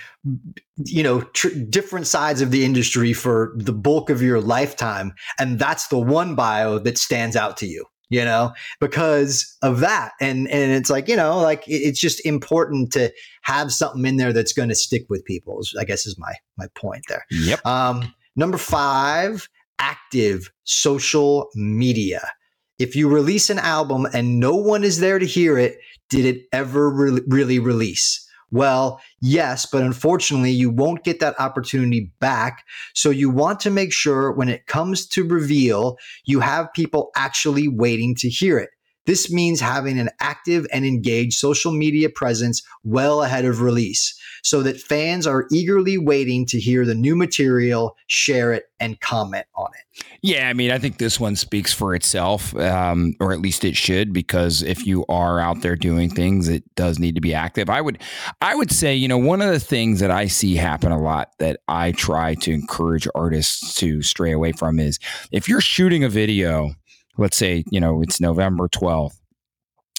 you 0.84 1.02
know, 1.02 1.22
tr- 1.22 1.48
different 1.68 2.06
sides 2.06 2.40
of 2.40 2.50
the 2.50 2.64
industry 2.64 3.12
for 3.12 3.52
the 3.56 3.72
bulk 3.72 4.10
of 4.10 4.22
your 4.22 4.40
lifetime, 4.40 5.12
and 5.38 5.58
that's 5.58 5.88
the 5.88 5.98
one 5.98 6.34
bio 6.34 6.78
that 6.78 6.98
stands 6.98 7.36
out 7.36 7.56
to 7.58 7.66
you. 7.66 7.84
you 8.10 8.24
know, 8.24 8.52
because 8.80 9.56
of 9.62 9.80
that. 9.80 10.12
And 10.20 10.48
and 10.48 10.72
it's 10.72 10.90
like, 10.90 11.08
you 11.08 11.16
know, 11.16 11.38
like 11.38 11.64
it's 11.66 12.00
just 12.00 12.24
important 12.24 12.92
to 12.92 13.12
have 13.42 13.72
something 13.72 14.04
in 14.06 14.16
there 14.16 14.32
that's 14.32 14.52
going 14.52 14.68
to 14.70 14.74
stick 14.74 15.06
with 15.08 15.24
people. 15.24 15.60
I 15.78 15.84
guess 15.84 16.06
is 16.06 16.18
my 16.18 16.34
my 16.56 16.66
point 16.74 17.04
there. 17.08 17.24
Yep. 17.30 17.64
Um, 17.66 18.14
number 18.36 18.58
five, 18.58 19.48
active 19.78 20.50
social 20.64 21.48
media. 21.54 22.30
If 22.78 22.94
you 22.94 23.08
release 23.08 23.50
an 23.50 23.58
album 23.58 24.06
and 24.12 24.38
no 24.38 24.54
one 24.54 24.84
is 24.84 25.00
there 25.00 25.18
to 25.18 25.26
hear 25.26 25.58
it, 25.58 25.78
did 26.08 26.24
it 26.24 26.46
ever 26.52 26.90
re- 26.90 27.20
really 27.26 27.58
release? 27.58 28.24
Well, 28.50 29.00
yes, 29.20 29.66
but 29.66 29.82
unfortunately, 29.82 30.52
you 30.52 30.70
won't 30.70 31.04
get 31.04 31.20
that 31.20 31.38
opportunity 31.38 32.10
back. 32.18 32.64
So 32.94 33.10
you 33.10 33.28
want 33.28 33.60
to 33.60 33.70
make 33.70 33.92
sure 33.92 34.32
when 34.32 34.48
it 34.48 34.66
comes 34.66 35.06
to 35.08 35.24
reveal, 35.24 35.98
you 36.24 36.40
have 36.40 36.72
people 36.72 37.10
actually 37.14 37.68
waiting 37.68 38.14
to 38.16 38.28
hear 38.28 38.58
it. 38.58 38.70
This 39.06 39.30
means 39.30 39.60
having 39.60 39.98
an 39.98 40.10
active 40.20 40.66
and 40.72 40.84
engaged 40.84 41.38
social 41.38 41.72
media 41.72 42.08
presence 42.08 42.62
well 42.84 43.22
ahead 43.22 43.44
of 43.44 43.60
release 43.60 44.17
so 44.42 44.62
that 44.62 44.80
fans 44.80 45.26
are 45.26 45.46
eagerly 45.50 45.98
waiting 45.98 46.46
to 46.46 46.60
hear 46.60 46.84
the 46.84 46.94
new 46.94 47.16
material, 47.16 47.96
share 48.06 48.52
it, 48.52 48.64
and 48.80 49.00
comment 49.00 49.46
on 49.56 49.68
it. 49.74 50.04
Yeah, 50.22 50.48
I 50.48 50.52
mean, 50.52 50.70
I 50.70 50.78
think 50.78 50.98
this 50.98 51.18
one 51.18 51.36
speaks 51.36 51.72
for 51.72 51.94
itself, 51.94 52.54
um, 52.56 53.14
or 53.20 53.32
at 53.32 53.40
least 53.40 53.64
it 53.64 53.76
should, 53.76 54.12
because 54.12 54.62
if 54.62 54.86
you 54.86 55.04
are 55.08 55.40
out 55.40 55.62
there 55.62 55.76
doing 55.76 56.10
things, 56.10 56.48
it 56.48 56.62
does 56.76 56.98
need 56.98 57.14
to 57.16 57.20
be 57.20 57.34
active. 57.34 57.68
I 57.68 57.80
would, 57.80 58.00
I 58.40 58.54
would 58.54 58.70
say, 58.70 58.94
you 58.94 59.08
know, 59.08 59.18
one 59.18 59.42
of 59.42 59.50
the 59.50 59.60
things 59.60 60.00
that 60.00 60.10
I 60.10 60.26
see 60.26 60.54
happen 60.54 60.92
a 60.92 61.00
lot 61.00 61.32
that 61.38 61.60
I 61.68 61.92
try 61.92 62.34
to 62.36 62.52
encourage 62.52 63.08
artists 63.14 63.74
to 63.76 64.02
stray 64.02 64.32
away 64.32 64.52
from 64.52 64.78
is 64.78 64.98
if 65.32 65.48
you're 65.48 65.60
shooting 65.60 66.04
a 66.04 66.08
video 66.08 66.74
let's 67.18 67.36
say, 67.36 67.64
you 67.70 67.80
know, 67.80 68.00
it's 68.00 68.20
November 68.20 68.68
12th 68.68 69.17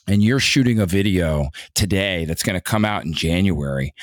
and 0.10 0.24
you're 0.24 0.39
shooting 0.39 0.80
a 0.80 0.86
video 0.86 1.50
today 1.76 2.26
that's 2.26 2.43
going 2.43 2.56
to 2.56 2.62
come 2.62 2.84
out 2.84 3.06
in 3.06 3.13
January, 3.13 3.93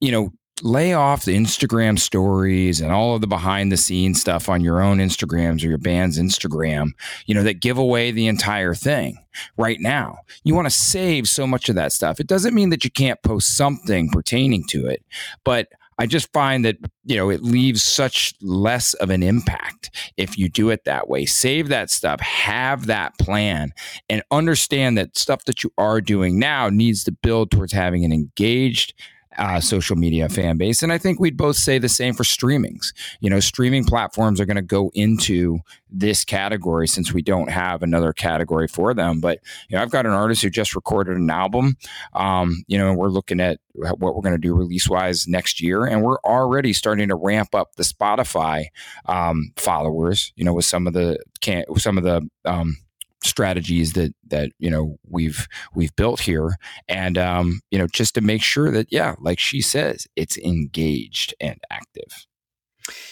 you 0.00 0.12
know, 0.12 0.30
lay 0.62 0.92
off 0.92 1.24
the 1.24 1.34
Instagram 1.34 1.98
stories 1.98 2.82
and 2.82 2.92
all 2.92 3.14
of 3.14 3.22
the 3.22 3.26
behind 3.26 3.72
the 3.72 3.78
scenes 3.78 4.20
stuff 4.20 4.48
on 4.48 4.60
your 4.60 4.82
own 4.82 4.98
Instagrams 4.98 5.64
or 5.64 5.68
your 5.68 5.78
band's 5.78 6.18
Instagram, 6.18 6.90
you 7.24 7.34
know, 7.34 7.42
that 7.42 7.60
give 7.60 7.78
away 7.78 8.10
the 8.10 8.26
entire 8.26 8.74
thing 8.74 9.16
right 9.56 9.78
now. 9.80 10.18
You 10.44 10.54
want 10.54 10.66
to 10.66 10.74
save 10.74 11.28
so 11.28 11.46
much 11.46 11.70
of 11.70 11.76
that 11.76 11.92
stuff. 11.92 12.20
It 12.20 12.26
doesn't 12.26 12.54
mean 12.54 12.68
that 12.70 12.84
you 12.84 12.90
can't 12.90 13.22
post 13.22 13.56
something 13.56 14.10
pertaining 14.10 14.64
to 14.68 14.86
it, 14.86 15.02
but 15.44 15.68
I 16.00 16.06
just 16.06 16.32
find 16.32 16.64
that, 16.64 16.78
you 17.04 17.14
know, 17.14 17.28
it 17.28 17.42
leaves 17.42 17.82
such 17.82 18.32
less 18.40 18.94
of 18.94 19.10
an 19.10 19.22
impact 19.22 19.90
if 20.16 20.38
you 20.38 20.48
do 20.48 20.70
it 20.70 20.84
that 20.86 21.10
way. 21.10 21.26
Save 21.26 21.68
that 21.68 21.90
stuff, 21.90 22.20
have 22.20 22.86
that 22.86 23.18
plan, 23.18 23.74
and 24.08 24.22
understand 24.30 24.96
that 24.96 25.18
stuff 25.18 25.44
that 25.44 25.62
you 25.62 25.70
are 25.76 26.00
doing 26.00 26.38
now 26.38 26.70
needs 26.70 27.04
to 27.04 27.12
build 27.12 27.50
towards 27.50 27.74
having 27.74 28.02
an 28.06 28.14
engaged, 28.14 28.94
uh, 29.38 29.60
social 29.60 29.96
media 29.96 30.28
fan 30.28 30.56
base. 30.56 30.82
And 30.82 30.92
I 30.92 30.98
think 30.98 31.20
we'd 31.20 31.36
both 31.36 31.56
say 31.56 31.78
the 31.78 31.88
same 31.88 32.14
for 32.14 32.24
streamings. 32.24 32.92
You 33.20 33.30
know, 33.30 33.40
streaming 33.40 33.84
platforms 33.84 34.40
are 34.40 34.44
going 34.44 34.56
to 34.56 34.62
go 34.62 34.90
into 34.94 35.60
this 35.90 36.24
category 36.24 36.88
since 36.88 37.12
we 37.12 37.22
don't 37.22 37.50
have 37.50 37.82
another 37.82 38.12
category 38.12 38.68
for 38.68 38.92
them. 38.92 39.20
But, 39.20 39.38
you 39.68 39.76
know, 39.76 39.82
I've 39.82 39.90
got 39.90 40.06
an 40.06 40.12
artist 40.12 40.42
who 40.42 40.50
just 40.50 40.74
recorded 40.74 41.16
an 41.16 41.30
album. 41.30 41.76
Um, 42.12 42.64
you 42.66 42.78
know, 42.78 42.92
we're 42.92 43.08
looking 43.08 43.40
at 43.40 43.60
what 43.74 44.00
we're 44.14 44.22
going 44.22 44.34
to 44.34 44.38
do 44.38 44.54
release 44.54 44.88
wise 44.88 45.26
next 45.28 45.60
year. 45.60 45.84
And 45.84 46.02
we're 46.02 46.20
already 46.24 46.72
starting 46.72 47.08
to 47.08 47.14
ramp 47.14 47.54
up 47.54 47.76
the 47.76 47.84
Spotify 47.84 48.66
um, 49.06 49.52
followers, 49.56 50.32
you 50.36 50.44
know, 50.44 50.54
with 50.54 50.64
some 50.64 50.86
of 50.86 50.92
the, 50.92 51.18
can 51.40 51.64
some 51.76 51.98
of 51.98 52.04
the, 52.04 52.28
um, 52.44 52.76
strategies 53.22 53.92
that 53.94 54.14
that 54.28 54.50
you 54.58 54.70
know 54.70 54.96
we've 55.08 55.46
we've 55.74 55.94
built 55.96 56.20
here. 56.20 56.56
And 56.88 57.18
um 57.18 57.60
you 57.70 57.78
know 57.78 57.86
just 57.86 58.14
to 58.14 58.20
make 58.20 58.42
sure 58.42 58.70
that 58.70 58.88
yeah 58.90 59.14
like 59.20 59.38
she 59.38 59.60
says 59.60 60.06
it's 60.16 60.38
engaged 60.38 61.34
and 61.40 61.58
active. 61.70 62.26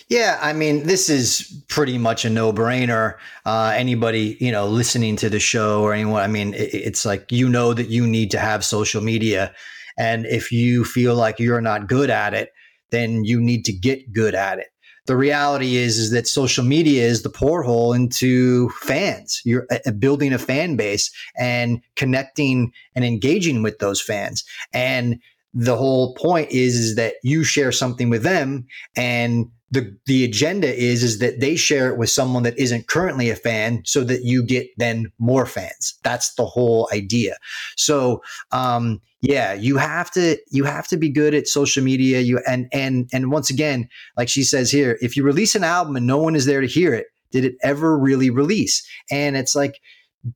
Yeah, 0.09 0.39
I 0.41 0.55
mean, 0.55 0.87
this 0.87 1.09
is 1.09 1.63
pretty 1.69 1.99
much 1.99 2.25
a 2.25 2.31
no-brainer. 2.31 3.17
Uh, 3.45 3.73
anybody, 3.77 4.37
you 4.41 4.51
know, 4.51 4.67
listening 4.67 5.15
to 5.17 5.29
the 5.29 5.39
show 5.39 5.83
or 5.83 5.93
anyone, 5.93 6.23
I 6.23 6.27
mean, 6.27 6.55
it, 6.55 6.73
it's 6.73 7.05
like 7.05 7.31
you 7.31 7.49
know 7.49 7.75
that 7.75 7.89
you 7.89 8.07
need 8.07 8.31
to 8.33 8.39
have 8.39 8.65
social 8.65 9.03
media, 9.03 9.55
and 9.97 10.27
if 10.27 10.51
you 10.51 10.85
feel 10.85 11.15
like 11.15 11.39
you're 11.39 11.61
not 11.61 11.87
good 11.87 12.11
at 12.11 12.35
it, 12.35 12.51
then 12.91 13.25
you 13.25 13.41
need 13.41 13.65
to 13.67 13.73
get 13.73 14.13
good 14.13 14.35
at 14.35 14.59
it 14.59 14.69
the 15.09 15.17
reality 15.17 15.77
is 15.77 15.99
is 15.99 16.11
that 16.11 16.29
social 16.29 16.63
media 16.63 17.03
is 17.03 17.23
the 17.23 17.31
porthole 17.31 17.95
into 17.95 18.69
fans. 18.83 19.41
You're 19.43 19.67
uh, 19.71 19.91
building 19.93 20.35
a 20.35 20.39
fan 20.39 20.77
base 20.77 21.11
and 21.39 21.81
connecting 21.97 22.73
and 22.95 23.07
engaging 23.07 23.63
with 23.63 23.79
those 23.79 24.03
fans. 24.03 24.45
And 24.75 25.19
the 25.55 25.77
whole 25.77 26.15
point 26.15 26.51
is, 26.51 26.77
is 26.77 26.97
that 26.97 27.15
you 27.23 27.43
share 27.43 27.73
something 27.73 28.11
with 28.11 28.23
them 28.23 28.67
and 28.97 29.51
the 29.71 29.95
the 30.07 30.25
agenda 30.25 30.75
is 30.75 31.03
is 31.03 31.19
that 31.19 31.41
they 31.41 31.57
share 31.57 31.91
it 31.91 31.99
with 31.99 32.11
someone 32.11 32.43
that 32.43 32.59
isn't 32.59 32.89
currently 32.89 33.31
a 33.31 33.37
fan 33.37 33.83
so 33.85 34.03
that 34.05 34.23
you 34.25 34.43
get 34.43 34.69
then 34.79 35.13
more 35.19 35.47
fans. 35.47 35.99
That's 36.03 36.35
the 36.35 36.47
whole 36.47 36.89
idea. 36.93 37.37
So 37.77 38.23
um 38.53 39.01
yeah 39.21 39.53
you 39.53 39.77
have 39.77 40.11
to 40.13 40.39
you 40.51 40.65
have 40.65 40.89
to 40.89 40.97
be 40.97 41.11
good 41.11 41.35
at 41.35 41.49
social 41.49 41.83
media. 41.83 42.21
You 42.21 42.41
and 42.49 42.69
and 42.73 43.09
and 43.13 43.31
once 43.31 43.51
again 43.51 43.89
like 44.17 44.29
she 44.29 44.43
says 44.43 44.71
here 44.71 44.99
if 45.01 45.17
you 45.17 45.23
release 45.23 45.55
an 45.55 45.65
album 45.65 45.97
and 45.97 46.07
no 46.07 46.19
one 46.19 46.35
is 46.35 46.47
there 46.47 46.61
to 46.61 46.67
hear 46.67 46.95
it 46.95 47.07
did 47.31 47.45
it 47.45 47.57
ever 47.63 47.99
really 47.99 48.31
release? 48.31 48.87
And 49.11 49.37
it's 49.37 49.55
like 49.55 49.81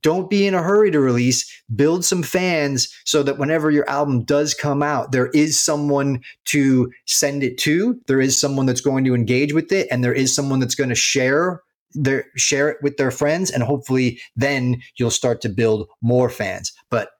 don't 0.01 0.29
be 0.29 0.47
in 0.47 0.53
a 0.53 0.63
hurry 0.63 0.91
to 0.91 0.99
release. 0.99 1.49
Build 1.75 2.05
some 2.05 2.23
fans 2.23 2.87
so 3.05 3.23
that 3.23 3.37
whenever 3.37 3.69
your 3.69 3.87
album 3.89 4.23
does 4.23 4.53
come 4.53 4.81
out 4.81 5.11
there 5.11 5.27
is 5.27 5.61
someone 5.61 6.21
to 6.45 6.91
send 7.05 7.43
it 7.43 7.57
to. 7.59 7.99
There 8.07 8.21
is 8.21 8.39
someone 8.39 8.65
that's 8.65 8.81
going 8.81 9.03
to 9.05 9.15
engage 9.15 9.53
with 9.53 9.71
it 9.71 9.87
and 9.91 10.03
there 10.03 10.13
is 10.13 10.33
someone 10.33 10.59
that's 10.59 10.75
going 10.75 10.89
to 10.89 10.95
share 10.95 11.61
their 11.95 12.25
share 12.35 12.69
it 12.69 12.77
with 12.81 12.97
their 12.97 13.11
friends 13.11 13.51
and 13.51 13.61
hopefully 13.63 14.19
then 14.35 14.81
you'll 14.97 15.11
start 15.11 15.41
to 15.41 15.49
build 15.49 15.87
more 16.01 16.29
fans 16.29 16.73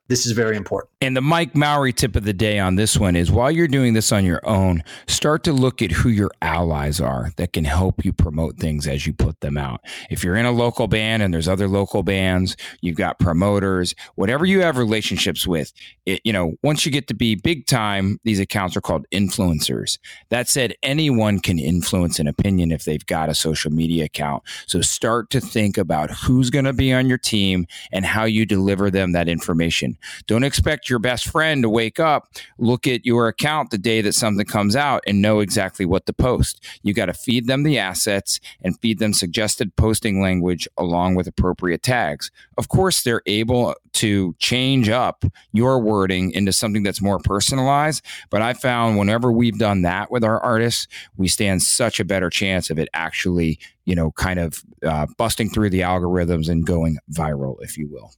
this 0.08 0.26
is 0.26 0.32
very 0.32 0.56
important. 0.56 0.90
And 1.00 1.16
the 1.16 1.22
Mike 1.22 1.54
Mowery 1.54 1.92
tip 1.92 2.14
of 2.16 2.24
the 2.24 2.32
day 2.32 2.58
on 2.58 2.76
this 2.76 2.98
one 2.98 3.16
is 3.16 3.30
while 3.30 3.50
you're 3.50 3.68
doing 3.68 3.94
this 3.94 4.12
on 4.12 4.24
your 4.24 4.40
own, 4.44 4.82
start 5.06 5.44
to 5.44 5.52
look 5.52 5.80
at 5.80 5.90
who 5.90 6.08
your 6.08 6.30
allies 6.42 7.00
are 7.00 7.30
that 7.36 7.52
can 7.52 7.64
help 7.64 8.04
you 8.04 8.12
promote 8.12 8.58
things 8.58 8.86
as 8.86 9.06
you 9.06 9.12
put 9.12 9.40
them 9.40 9.56
out. 9.56 9.80
If 10.10 10.22
you're 10.22 10.36
in 10.36 10.46
a 10.46 10.50
local 10.50 10.88
band 10.88 11.22
and 11.22 11.32
there's 11.32 11.48
other 11.48 11.68
local 11.68 12.02
bands, 12.02 12.56
you've 12.80 12.96
got 12.96 13.18
promoters, 13.18 13.94
whatever 14.14 14.44
you 14.44 14.60
have 14.60 14.76
relationships 14.76 15.46
with, 15.46 15.72
it, 16.06 16.20
you 16.24 16.32
know, 16.32 16.54
once 16.62 16.84
you 16.84 16.92
get 16.92 17.08
to 17.08 17.14
be 17.14 17.34
big 17.34 17.66
time, 17.66 18.18
these 18.24 18.40
accounts 18.40 18.76
are 18.76 18.82
called 18.82 19.06
influencers. 19.12 19.98
That 20.28 20.48
said, 20.48 20.74
anyone 20.82 21.40
can 21.40 21.58
influence 21.58 22.18
an 22.18 22.26
opinion 22.26 22.72
if 22.72 22.84
they've 22.84 23.04
got 23.06 23.28
a 23.28 23.34
social 23.34 23.70
media 23.70 24.04
account. 24.04 24.42
So 24.66 24.80
start 24.82 25.30
to 25.30 25.40
think 25.40 25.78
about 25.78 26.10
who's 26.10 26.50
going 26.50 26.66
to 26.66 26.72
be 26.72 26.92
on 26.92 27.08
your 27.08 27.18
team 27.18 27.66
and 27.92 28.04
how 28.04 28.24
you 28.24 28.44
deliver 28.44 28.90
them 28.90 29.12
that 29.12 29.28
information. 29.28 29.93
Don't 30.26 30.44
expect 30.44 30.88
your 30.88 30.98
best 30.98 31.28
friend 31.28 31.62
to 31.62 31.68
wake 31.68 32.00
up, 32.00 32.28
look 32.58 32.86
at 32.86 33.04
your 33.04 33.28
account 33.28 33.70
the 33.70 33.78
day 33.78 34.00
that 34.00 34.14
something 34.14 34.46
comes 34.46 34.76
out, 34.76 35.02
and 35.06 35.22
know 35.22 35.40
exactly 35.40 35.86
what 35.86 36.06
to 36.06 36.12
post. 36.12 36.64
You 36.82 36.94
got 36.94 37.06
to 37.06 37.14
feed 37.14 37.46
them 37.46 37.62
the 37.62 37.78
assets 37.78 38.40
and 38.62 38.78
feed 38.80 38.98
them 38.98 39.12
suggested 39.12 39.76
posting 39.76 40.20
language 40.20 40.68
along 40.76 41.14
with 41.14 41.26
appropriate 41.26 41.82
tags. 41.82 42.30
Of 42.58 42.68
course, 42.68 43.02
they're 43.02 43.22
able 43.26 43.74
to 43.94 44.34
change 44.38 44.88
up 44.88 45.24
your 45.52 45.78
wording 45.78 46.30
into 46.32 46.52
something 46.52 46.82
that's 46.82 47.00
more 47.00 47.18
personalized. 47.18 48.04
But 48.30 48.42
I 48.42 48.52
found 48.52 48.98
whenever 48.98 49.32
we've 49.32 49.58
done 49.58 49.82
that 49.82 50.10
with 50.10 50.24
our 50.24 50.40
artists, 50.40 50.88
we 51.16 51.28
stand 51.28 51.62
such 51.62 52.00
a 52.00 52.04
better 52.04 52.30
chance 52.30 52.70
of 52.70 52.78
it 52.78 52.88
actually, 52.92 53.58
you 53.84 53.94
know, 53.94 54.10
kind 54.12 54.38
of 54.38 54.62
uh, 54.84 55.06
busting 55.16 55.50
through 55.50 55.70
the 55.70 55.80
algorithms 55.80 56.48
and 56.48 56.66
going 56.66 56.98
viral, 57.12 57.56
if 57.60 57.78
you 57.78 57.88
will. 57.88 58.12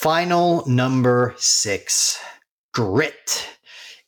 Final 0.00 0.66
number 0.66 1.34
six 1.36 2.18
grit. 2.72 3.46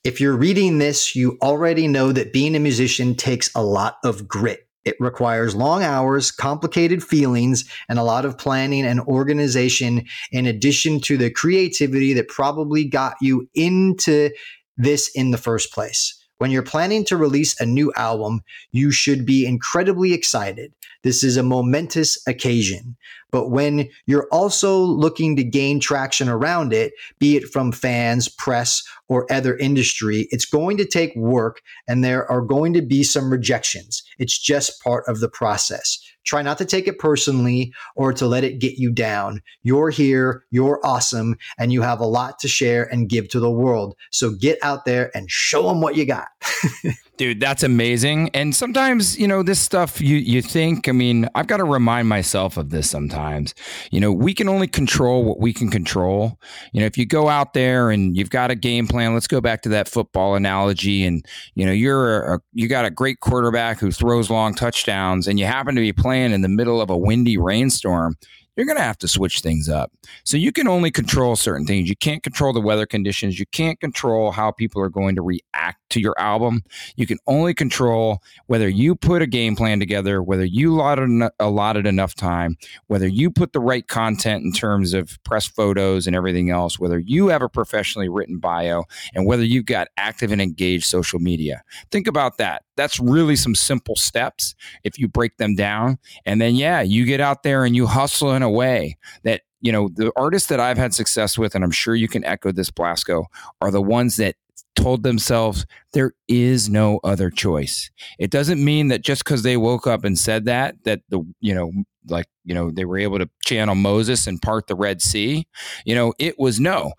If 0.02 0.18
you're 0.18 0.36
reading 0.36 0.78
this, 0.78 1.14
you 1.14 1.36
already 1.42 1.86
know 1.86 2.10
that 2.10 2.32
being 2.32 2.56
a 2.56 2.58
musician 2.58 3.14
takes 3.14 3.50
a 3.54 3.62
lot 3.62 3.98
of 4.02 4.26
grit. 4.26 4.66
It 4.86 4.96
requires 4.98 5.54
long 5.54 5.82
hours, 5.82 6.32
complicated 6.32 7.04
feelings, 7.04 7.70
and 7.88 7.98
a 7.98 8.02
lot 8.02 8.24
of 8.24 8.38
planning 8.38 8.86
and 8.86 9.02
organization, 9.02 10.06
in 10.32 10.46
addition 10.46 11.00
to 11.02 11.18
the 11.18 11.30
creativity 11.30 12.14
that 12.14 12.28
probably 12.28 12.86
got 12.86 13.16
you 13.20 13.46
into 13.54 14.30
this 14.78 15.10
in 15.14 15.32
the 15.32 15.38
first 15.38 15.70
place. 15.70 16.18
When 16.38 16.50
you're 16.50 16.62
planning 16.62 17.04
to 17.06 17.16
release 17.16 17.58
a 17.60 17.66
new 17.66 17.92
album, 17.96 18.42
you 18.72 18.90
should 18.90 19.24
be 19.24 19.46
incredibly 19.46 20.12
excited. 20.12 20.72
This 21.02 21.22
is 21.22 21.36
a 21.36 21.42
momentous 21.42 22.18
occasion. 22.26 22.96
But 23.30 23.50
when 23.50 23.88
you're 24.06 24.28
also 24.32 24.78
looking 24.78 25.36
to 25.36 25.44
gain 25.44 25.80
traction 25.80 26.28
around 26.28 26.72
it, 26.72 26.92
be 27.18 27.36
it 27.36 27.44
from 27.44 27.72
fans, 27.72 28.28
press, 28.28 28.82
or 29.08 29.30
other 29.32 29.56
industry, 29.56 30.28
it's 30.30 30.44
going 30.44 30.76
to 30.78 30.84
take 30.84 31.14
work 31.16 31.60
and 31.86 32.02
there 32.02 32.30
are 32.30 32.40
going 32.40 32.72
to 32.74 32.82
be 32.82 33.02
some 33.02 33.30
rejections. 33.30 34.02
It's 34.18 34.38
just 34.38 34.82
part 34.82 35.04
of 35.06 35.20
the 35.20 35.28
process. 35.28 35.98
Try 36.24 36.42
not 36.42 36.58
to 36.58 36.64
take 36.64 36.88
it 36.88 36.98
personally 36.98 37.72
or 37.96 38.12
to 38.14 38.26
let 38.26 38.44
it 38.44 38.58
get 38.58 38.78
you 38.78 38.90
down. 38.92 39.40
You're 39.62 39.90
here, 39.90 40.44
you're 40.50 40.80
awesome, 40.84 41.36
and 41.58 41.72
you 41.72 41.82
have 41.82 42.00
a 42.00 42.06
lot 42.06 42.38
to 42.40 42.48
share 42.48 42.84
and 42.92 43.08
give 43.08 43.28
to 43.30 43.40
the 43.40 43.50
world. 43.50 43.96
So 44.10 44.30
get 44.30 44.58
out 44.62 44.84
there 44.84 45.10
and 45.14 45.30
show 45.30 45.68
them 45.68 45.80
what 45.80 45.96
you 45.96 46.06
got. 46.06 46.28
Dude, 47.16 47.38
that's 47.38 47.62
amazing. 47.62 48.28
And 48.34 48.52
sometimes, 48.56 49.16
you 49.16 49.28
know, 49.28 49.44
this 49.44 49.60
stuff 49.60 50.00
you 50.00 50.16
you 50.16 50.42
think, 50.42 50.88
I 50.88 50.92
mean, 50.92 51.28
I've 51.36 51.46
got 51.46 51.58
to 51.58 51.64
remind 51.64 52.08
myself 52.08 52.56
of 52.56 52.70
this 52.70 52.90
sometimes. 52.90 53.54
You 53.92 54.00
know, 54.00 54.10
we 54.10 54.34
can 54.34 54.48
only 54.48 54.66
control 54.66 55.22
what 55.22 55.38
we 55.38 55.52
can 55.52 55.70
control. 55.70 56.40
You 56.72 56.80
know, 56.80 56.86
if 56.86 56.98
you 56.98 57.06
go 57.06 57.28
out 57.28 57.54
there 57.54 57.90
and 57.90 58.16
you've 58.16 58.30
got 58.30 58.50
a 58.50 58.56
game 58.56 58.88
plan, 58.88 59.14
let's 59.14 59.28
go 59.28 59.40
back 59.40 59.62
to 59.62 59.68
that 59.68 59.86
football 59.86 60.34
analogy 60.34 61.04
and, 61.04 61.24
you 61.54 61.64
know, 61.64 61.70
you're 61.70 62.34
a, 62.34 62.40
you 62.52 62.66
got 62.66 62.84
a 62.84 62.90
great 62.90 63.20
quarterback 63.20 63.78
who 63.78 63.92
throws 63.92 64.28
long 64.28 64.52
touchdowns 64.52 65.28
and 65.28 65.38
you 65.38 65.46
happen 65.46 65.76
to 65.76 65.80
be 65.80 65.92
playing 65.92 66.32
in 66.32 66.42
the 66.42 66.48
middle 66.48 66.80
of 66.80 66.90
a 66.90 66.98
windy 66.98 67.38
rainstorm 67.38 68.16
you're 68.56 68.66
going 68.66 68.78
to 68.78 68.82
have 68.82 68.98
to 68.98 69.08
switch 69.08 69.40
things 69.40 69.68
up. 69.68 69.92
So 70.24 70.36
you 70.36 70.52
can 70.52 70.68
only 70.68 70.90
control 70.90 71.36
certain 71.36 71.66
things. 71.66 71.88
You 71.88 71.96
can't 71.96 72.22
control 72.22 72.52
the 72.52 72.60
weather 72.60 72.86
conditions. 72.86 73.38
You 73.38 73.46
can't 73.46 73.80
control 73.80 74.30
how 74.30 74.52
people 74.52 74.80
are 74.82 74.88
going 74.88 75.16
to 75.16 75.22
react 75.22 75.78
to 75.90 76.00
your 76.00 76.18
album. 76.18 76.62
You 76.96 77.06
can 77.06 77.18
only 77.26 77.54
control 77.54 78.22
whether 78.46 78.68
you 78.68 78.94
put 78.94 79.22
a 79.22 79.26
game 79.26 79.56
plan 79.56 79.78
together, 79.78 80.22
whether 80.22 80.44
you 80.44 80.74
allotted, 80.74 81.30
allotted 81.40 81.86
enough 81.86 82.14
time, 82.14 82.56
whether 82.86 83.06
you 83.06 83.30
put 83.30 83.52
the 83.52 83.60
right 83.60 83.86
content 83.86 84.44
in 84.44 84.52
terms 84.52 84.94
of 84.94 85.18
press 85.24 85.46
photos 85.46 86.06
and 86.06 86.14
everything 86.14 86.50
else, 86.50 86.78
whether 86.78 86.98
you 86.98 87.28
have 87.28 87.42
a 87.42 87.48
professionally 87.48 88.08
written 88.08 88.38
bio, 88.38 88.84
and 89.14 89.26
whether 89.26 89.44
you've 89.44 89.66
got 89.66 89.88
active 89.96 90.32
and 90.32 90.42
engaged 90.42 90.84
social 90.84 91.18
media. 91.18 91.62
Think 91.90 92.06
about 92.06 92.38
that. 92.38 92.62
That's 92.76 92.98
really 92.98 93.36
some 93.36 93.54
simple 93.54 93.96
steps 93.96 94.54
if 94.82 94.98
you 94.98 95.08
break 95.08 95.36
them 95.36 95.54
down. 95.54 95.98
And 96.26 96.40
then, 96.40 96.54
yeah, 96.54 96.80
you 96.80 97.04
get 97.04 97.20
out 97.20 97.42
there 97.42 97.64
and 97.64 97.74
you 97.76 97.86
hustle 97.86 98.32
in 98.32 98.42
a 98.42 98.50
way 98.50 98.96
that 99.22 99.42
you 99.60 99.72
know 99.72 99.88
the 99.88 100.12
artists 100.16 100.48
that 100.48 100.60
I've 100.60 100.78
had 100.78 100.92
success 100.92 101.38
with, 101.38 101.54
and 101.54 101.64
I'm 101.64 101.70
sure 101.70 101.94
you 101.94 102.08
can 102.08 102.24
echo 102.24 102.52
this, 102.52 102.70
Blasko, 102.70 103.24
are 103.60 103.70
the 103.70 103.80
ones 103.80 104.16
that 104.16 104.34
told 104.74 105.02
themselves 105.02 105.66
there 105.92 106.12
is 106.28 106.68
no 106.68 107.00
other 107.04 107.30
choice. 107.30 107.90
It 108.18 108.30
doesn't 108.30 108.62
mean 108.62 108.88
that 108.88 109.02
just 109.02 109.24
because 109.24 109.42
they 109.42 109.56
woke 109.56 109.86
up 109.86 110.04
and 110.04 110.18
said 110.18 110.44
that, 110.46 110.76
that 110.84 111.00
the, 111.08 111.24
you 111.40 111.54
know, 111.54 111.72
like, 112.08 112.26
you 112.44 112.54
know, 112.54 112.70
they 112.70 112.84
were 112.84 112.98
able 112.98 113.18
to 113.18 113.30
channel 113.44 113.74
Moses 113.74 114.26
and 114.26 114.42
part 114.42 114.66
the 114.66 114.74
Red 114.74 115.00
Sea. 115.00 115.46
You 115.84 115.94
know, 115.94 116.12
it 116.18 116.38
was 116.38 116.60
no. 116.60 116.92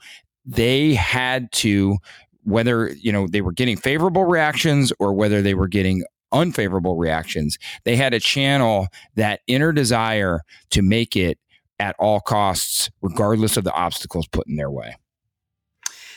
They 0.46 0.94
had 0.94 1.52
to, 1.54 1.98
whether, 2.46 2.94
you 2.94 3.12
know, 3.12 3.28
they 3.28 3.42
were 3.42 3.52
getting 3.52 3.76
favorable 3.76 4.26
reactions 4.26 4.94
or 5.00 5.14
whether 5.14 5.42
they 5.42 5.54
were 5.54 5.68
getting 5.68 6.04
unfavorable 6.32 6.96
reactions, 6.96 7.58
they 7.84 7.96
had 7.96 8.14
a 8.14 8.20
channel 8.20 8.88
that 9.16 9.42
inner 9.48 9.72
desire 9.72 10.42
to 10.70 10.82
make 10.82 11.16
it 11.16 11.38
at 11.80 11.96
all 12.00 12.20
costs, 12.20 12.90
regardless 13.02 13.58
of 13.58 13.64
the 13.64 13.74
obstacles 13.74 14.28
put 14.28 14.48
in 14.48 14.56
their 14.56 14.72
way. 14.72 14.96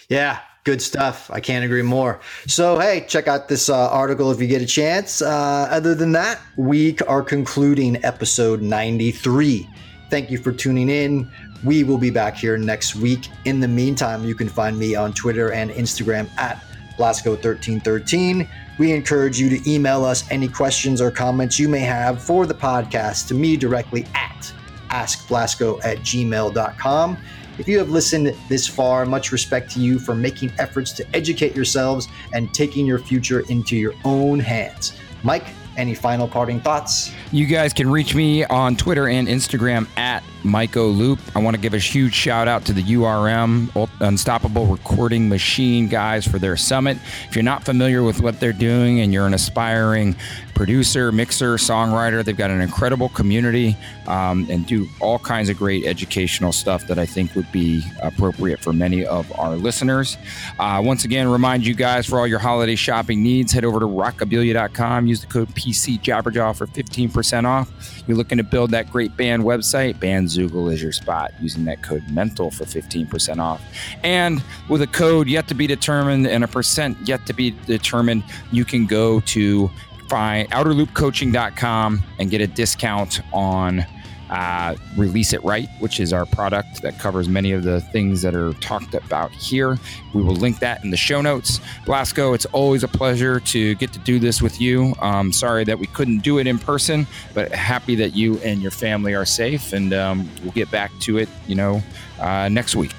Yeah, 0.08 0.40
good 0.64 0.80
stuff. 0.80 1.30
I 1.32 1.40
can't 1.40 1.64
agree 1.64 1.82
more. 1.82 2.20
So, 2.46 2.78
hey, 2.78 3.04
check 3.08 3.28
out 3.28 3.48
this 3.48 3.68
uh, 3.68 3.90
article 3.90 4.30
if 4.30 4.40
you 4.40 4.46
get 4.46 4.62
a 4.62 4.66
chance. 4.66 5.20
Uh, 5.20 5.68
other 5.70 5.94
than 5.94 6.12
that, 6.12 6.40
we 6.56 6.98
are 7.08 7.22
concluding 7.22 8.02
episode 8.04 8.62
93. 8.62 9.68
Thank 10.10 10.30
you 10.30 10.38
for 10.38 10.52
tuning 10.52 10.88
in. 10.88 11.30
We 11.64 11.84
will 11.84 11.98
be 11.98 12.10
back 12.10 12.36
here 12.36 12.56
next 12.56 12.94
week. 12.94 13.28
In 13.44 13.60
the 13.60 13.68
meantime, 13.68 14.24
you 14.24 14.34
can 14.34 14.48
find 14.48 14.78
me 14.78 14.94
on 14.94 15.12
Twitter 15.12 15.52
and 15.52 15.70
Instagram 15.70 16.28
at 16.38 16.64
Blasko1313. 16.96 18.48
We 18.78 18.92
encourage 18.92 19.40
you 19.40 19.48
to 19.50 19.70
email 19.70 20.04
us 20.04 20.28
any 20.30 20.48
questions 20.48 21.00
or 21.00 21.10
comments 21.10 21.58
you 21.58 21.68
may 21.68 21.80
have 21.80 22.22
for 22.22 22.46
the 22.46 22.54
podcast 22.54 23.26
to 23.28 23.34
me 23.34 23.56
directly 23.56 24.06
at 24.14 24.52
askblasko 24.90 25.84
at 25.84 25.98
gmail.com. 25.98 27.18
If 27.58 27.66
you 27.66 27.78
have 27.78 27.90
listened 27.90 28.36
this 28.48 28.68
far, 28.68 29.04
much 29.04 29.32
respect 29.32 29.70
to 29.72 29.80
you 29.80 29.98
for 29.98 30.14
making 30.14 30.52
efforts 30.58 30.92
to 30.92 31.16
educate 31.16 31.56
yourselves 31.56 32.06
and 32.32 32.54
taking 32.54 32.86
your 32.86 33.00
future 33.00 33.40
into 33.48 33.76
your 33.76 33.94
own 34.04 34.38
hands. 34.38 34.96
Mike, 35.24 35.46
any 35.78 35.94
final 35.94 36.28
parting 36.28 36.60
thoughts? 36.60 37.12
You 37.32 37.46
guys 37.46 37.72
can 37.72 37.88
reach 37.88 38.14
me 38.14 38.44
on 38.44 38.76
Twitter 38.76 39.08
and 39.08 39.28
Instagram 39.28 39.86
at 39.96 40.22
Myco 40.42 40.94
Loop. 40.94 41.20
I 41.34 41.38
want 41.40 41.56
to 41.56 41.60
give 41.60 41.72
a 41.72 41.78
huge 41.78 42.14
shout 42.14 42.48
out 42.48 42.64
to 42.66 42.72
the 42.72 42.82
URM, 42.82 43.88
Unstoppable 44.00 44.66
Recording 44.66 45.28
Machine 45.28 45.88
guys, 45.88 46.26
for 46.26 46.38
their 46.38 46.56
summit. 46.56 46.98
If 47.28 47.36
you're 47.36 47.42
not 47.44 47.64
familiar 47.64 48.02
with 48.02 48.20
what 48.20 48.40
they're 48.40 48.52
doing 48.52 49.00
and 49.00 49.12
you're 49.12 49.26
an 49.26 49.34
aspiring 49.34 50.16
producer, 50.58 51.12
mixer, 51.12 51.54
songwriter, 51.54 52.24
they've 52.24 52.36
got 52.36 52.50
an 52.50 52.60
incredible 52.60 53.08
community 53.10 53.76
um, 54.08 54.44
and 54.50 54.66
do 54.66 54.88
all 55.00 55.16
kinds 55.16 55.48
of 55.48 55.56
great 55.56 55.86
educational 55.86 56.50
stuff 56.50 56.84
that 56.88 56.98
I 56.98 57.06
think 57.06 57.36
would 57.36 57.50
be 57.52 57.80
appropriate 58.02 58.58
for 58.58 58.72
many 58.72 59.06
of 59.06 59.32
our 59.38 59.54
listeners. 59.54 60.18
Uh, 60.58 60.82
once 60.84 61.04
again, 61.04 61.28
remind 61.28 61.64
you 61.64 61.74
guys 61.74 62.06
for 62.06 62.18
all 62.18 62.26
your 62.26 62.40
holiday 62.40 62.74
shopping 62.74 63.22
needs, 63.22 63.52
head 63.52 63.64
over 63.64 63.78
to 63.78 63.86
rockabilia.com. 63.86 65.06
Use 65.06 65.20
the 65.20 65.28
code 65.28 65.48
PC 65.50 66.00
Jabberjaw 66.00 66.56
for 66.56 66.66
15% 66.66 67.44
off. 67.44 68.02
You're 68.08 68.16
looking 68.16 68.38
to 68.38 68.44
build 68.44 68.72
that 68.72 68.90
great 68.90 69.16
band 69.16 69.44
website, 69.44 69.94
Bandzoogle 70.00 70.72
is 70.72 70.82
your 70.82 70.90
spot 70.90 71.32
using 71.40 71.66
that 71.66 71.84
code 71.84 72.02
MENTAL 72.10 72.50
for 72.50 72.64
15% 72.64 73.38
off. 73.38 73.62
And 74.02 74.42
with 74.68 74.82
a 74.82 74.88
code 74.88 75.28
yet 75.28 75.46
to 75.48 75.54
be 75.54 75.68
determined 75.68 76.26
and 76.26 76.42
a 76.42 76.48
percent 76.48 76.98
yet 77.06 77.26
to 77.26 77.32
be 77.32 77.52
determined, 77.66 78.24
you 78.50 78.64
can 78.64 78.86
go 78.86 79.20
to 79.20 79.70
find 80.08 80.50
outerloopcoaching.com 80.50 82.02
and 82.18 82.30
get 82.30 82.40
a 82.40 82.46
discount 82.46 83.20
on 83.32 83.86
uh, 84.30 84.74
Release 84.96 85.32
It 85.32 85.42
Right, 85.42 85.68
which 85.78 86.00
is 86.00 86.12
our 86.12 86.26
product 86.26 86.82
that 86.82 86.98
covers 86.98 87.28
many 87.28 87.52
of 87.52 87.62
the 87.62 87.80
things 87.80 88.22
that 88.22 88.34
are 88.34 88.52
talked 88.54 88.94
about 88.94 89.30
here. 89.32 89.78
We 90.14 90.22
will 90.22 90.34
link 90.34 90.58
that 90.58 90.84
in 90.84 90.90
the 90.90 90.96
show 90.96 91.20
notes. 91.20 91.60
Blasko, 91.86 92.34
it's 92.34 92.44
always 92.46 92.82
a 92.82 92.88
pleasure 92.88 93.40
to 93.40 93.74
get 93.76 93.92
to 93.92 93.98
do 94.00 94.18
this 94.18 94.42
with 94.42 94.60
you. 94.60 94.94
Um, 95.00 95.32
sorry 95.32 95.64
that 95.64 95.78
we 95.78 95.86
couldn't 95.86 96.18
do 96.18 96.38
it 96.38 96.46
in 96.46 96.58
person, 96.58 97.06
but 97.34 97.52
happy 97.52 97.94
that 97.96 98.14
you 98.14 98.38
and 98.38 98.60
your 98.60 98.70
family 98.70 99.14
are 99.14 99.24
safe, 99.24 99.72
and 99.72 99.92
um, 99.94 100.28
we'll 100.42 100.52
get 100.52 100.70
back 100.70 100.90
to 101.00 101.18
it, 101.18 101.28
you 101.46 101.54
know, 101.54 101.82
uh, 102.20 102.48
next 102.48 102.76
week. 102.76 102.96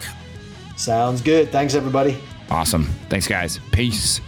Sounds 0.78 1.22
good. 1.22 1.52
Thanks, 1.52 1.76
everybody. 1.76 2.18
Awesome. 2.50 2.86
Thanks, 3.10 3.28
guys. 3.28 3.60
Peace. 3.72 4.22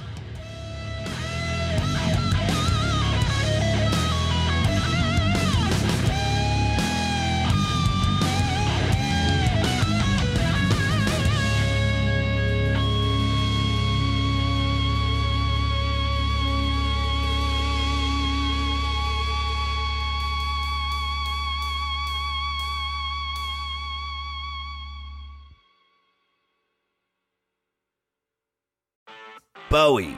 Bowie, 29.71 30.17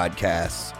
podcasts. 0.00 0.74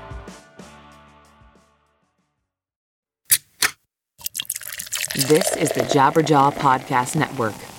This 5.29 5.55
is 5.57 5.69
the 5.71 5.83
Jabberjaw 5.83 6.55
Podcast 6.55 7.17
Network. 7.17 7.70